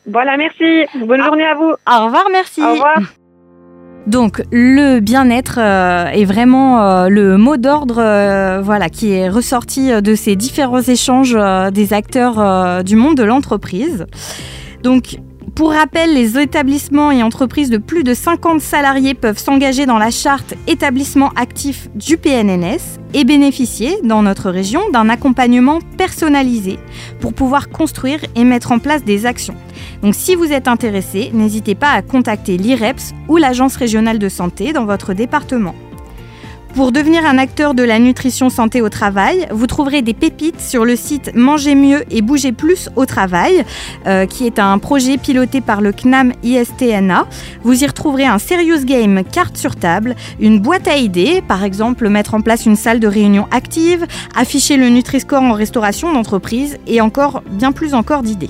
Voilà, 0.08 0.36
merci. 0.38 0.86
Bonne 1.06 1.22
ah. 1.22 1.26
journée 1.26 1.46
à 1.46 1.56
vous. 1.56 1.72
Au 1.72 2.06
revoir, 2.06 2.26
merci. 2.32 2.62
Au 2.62 2.74
revoir. 2.74 3.00
Donc 4.08 4.42
le 4.52 5.00
bien-être 5.00 5.60
euh, 5.60 6.08
est 6.08 6.26
vraiment 6.26 6.82
euh, 6.82 7.08
le 7.10 7.38
mot 7.38 7.58
d'ordre 7.58 8.00
euh, 8.00 8.60
voilà, 8.62 8.90
qui 8.90 9.12
est 9.14 9.30
ressorti 9.30 9.92
de 10.02 10.16
ces 10.16 10.36
différents 10.36 10.82
échanges 10.82 11.38
des 11.72 11.94
acteurs 11.94 12.84
du 12.84 12.96
monde 12.96 13.16
de 13.16 13.24
l'entreprise. 13.24 14.08
Donc 14.82 15.18
pour 15.56 15.74
rappel, 15.74 16.14
les 16.14 16.40
établissements 16.40 17.12
et 17.12 17.24
entreprises 17.24 17.70
de 17.70 17.78
plus 17.78 18.04
de 18.04 18.14
50 18.14 18.62
salariés 18.62 19.14
peuvent 19.14 19.38
s'engager 19.38 19.86
dans 19.86 19.98
la 19.98 20.10
charte 20.10 20.54
établissement 20.68 21.30
actif 21.36 21.90
du 21.94 22.18
PNNS 22.18 23.00
et 23.14 23.26
bénéficier, 23.26 23.98
dans 24.04 24.24
notre 24.24 24.50
région, 24.50 24.82
d'un 24.92 25.10
accompagnement 25.10 25.80
personnalisé 25.98 26.80
pour 27.20 27.34
pouvoir 27.34 27.70
construire 27.70 28.22
et 28.36 28.44
mettre 28.44 28.72
en 28.72 28.80
place 28.80 29.04
des 29.04 29.26
actions. 29.26 29.56
Donc 30.02 30.16
si 30.16 30.36
vous 30.36 30.52
êtes 30.52 30.68
intéressé, 30.68 31.32
n'hésitez 31.34 31.76
pas 31.76 31.92
à 31.92 32.02
contacter 32.02 32.58
l'IREPS 32.58 33.12
ou 33.28 33.38
l'Agence 33.38 33.76
régionale 33.76 34.20
de 34.20 34.30
santé 34.30 34.74
dans 34.74 34.86
votre 34.86 35.14
département. 35.14 35.76
Pour 36.76 36.94
devenir 36.94 37.26
un 37.26 37.38
acteur 37.38 37.74
de 37.74 37.84
la 37.84 38.00
nutrition 38.00 38.50
santé 38.50 38.82
au 38.82 38.88
travail, 38.88 39.46
vous 39.52 39.68
trouverez 39.68 40.02
des 40.02 40.14
pépites 40.14 40.62
sur 40.62 40.86
le 40.86 40.96
site 40.96 41.32
Manger 41.36 41.76
mieux 41.76 42.06
et 42.10 42.22
bouger 42.22 42.54
plus 42.54 42.90
au 42.96 43.06
travail, 43.06 43.66
euh, 44.08 44.26
qui 44.26 44.46
est 44.46 44.58
un 44.58 44.78
projet 44.78 45.18
piloté 45.18 45.60
par 45.60 45.82
le 45.82 45.92
CNAM 45.92 46.32
ISTNA. 46.44 47.28
Vous 47.64 47.84
y 47.84 47.88
retrouverez 47.88 48.26
un 48.26 48.40
serious 48.40 48.86
game 48.86 49.22
carte 49.26 49.58
sur 49.58 49.76
table, 49.76 50.16
une 50.40 50.60
boîte 50.60 50.88
à 50.88 50.96
idées, 50.96 51.44
par 51.46 51.66
exemple 51.66 52.08
mettre 52.08 52.36
en 52.36 52.42
place 52.42 52.66
une 52.66 52.78
salle 52.78 53.02
de 53.02 53.08
réunion 53.08 53.48
active, 53.52 54.08
afficher 54.34 54.78
le 54.78 54.88
Nutri-Score 54.88 55.44
en 55.44 55.54
restauration 55.54 56.14
d'entreprise 56.14 56.78
et 56.88 57.02
encore 57.02 57.44
bien 57.50 57.74
plus 57.74 57.94
encore 57.94 58.24
d'idées. 58.24 58.50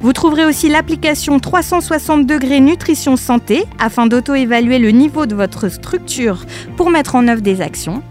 Vous 0.00 0.12
trouverez 0.12 0.44
aussi 0.44 0.68
l'application 0.68 1.38
360 1.38 2.26
degrés 2.26 2.60
nutrition 2.60 3.16
santé 3.16 3.64
afin 3.78 4.06
d'auto-évaluer 4.06 4.78
le 4.78 4.90
niveau 4.90 5.26
de 5.26 5.34
votre 5.34 5.68
structure 5.68 6.44
pour 6.76 6.90
mettre 6.90 7.14
en 7.14 7.28
œuvre 7.28 7.42
des 7.42 7.60
actions. 7.60 8.02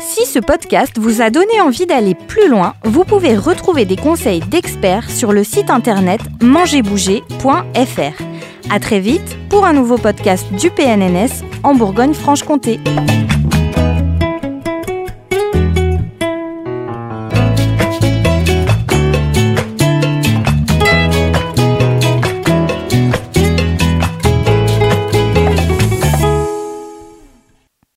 Si 0.00 0.26
ce 0.26 0.38
podcast 0.38 0.98
vous 0.98 1.22
a 1.22 1.30
donné 1.30 1.60
envie 1.60 1.86
d'aller 1.86 2.14
plus 2.14 2.48
loin, 2.48 2.74
vous 2.84 3.04
pouvez 3.04 3.36
retrouver 3.36 3.84
des 3.84 3.96
conseils 3.96 4.40
d'experts 4.40 5.10
sur 5.10 5.32
le 5.32 5.44
site 5.44 5.70
internet 5.70 6.20
mangerbouger.fr. 6.42 8.22
À 8.70 8.80
très 8.80 9.00
vite 9.00 9.36
pour 9.48 9.64
un 9.64 9.72
nouveau 9.72 9.96
podcast 9.96 10.46
du 10.52 10.70
PNNS 10.70 11.44
en 11.62 11.74
Bourgogne-Franche-Comté. 11.74 12.80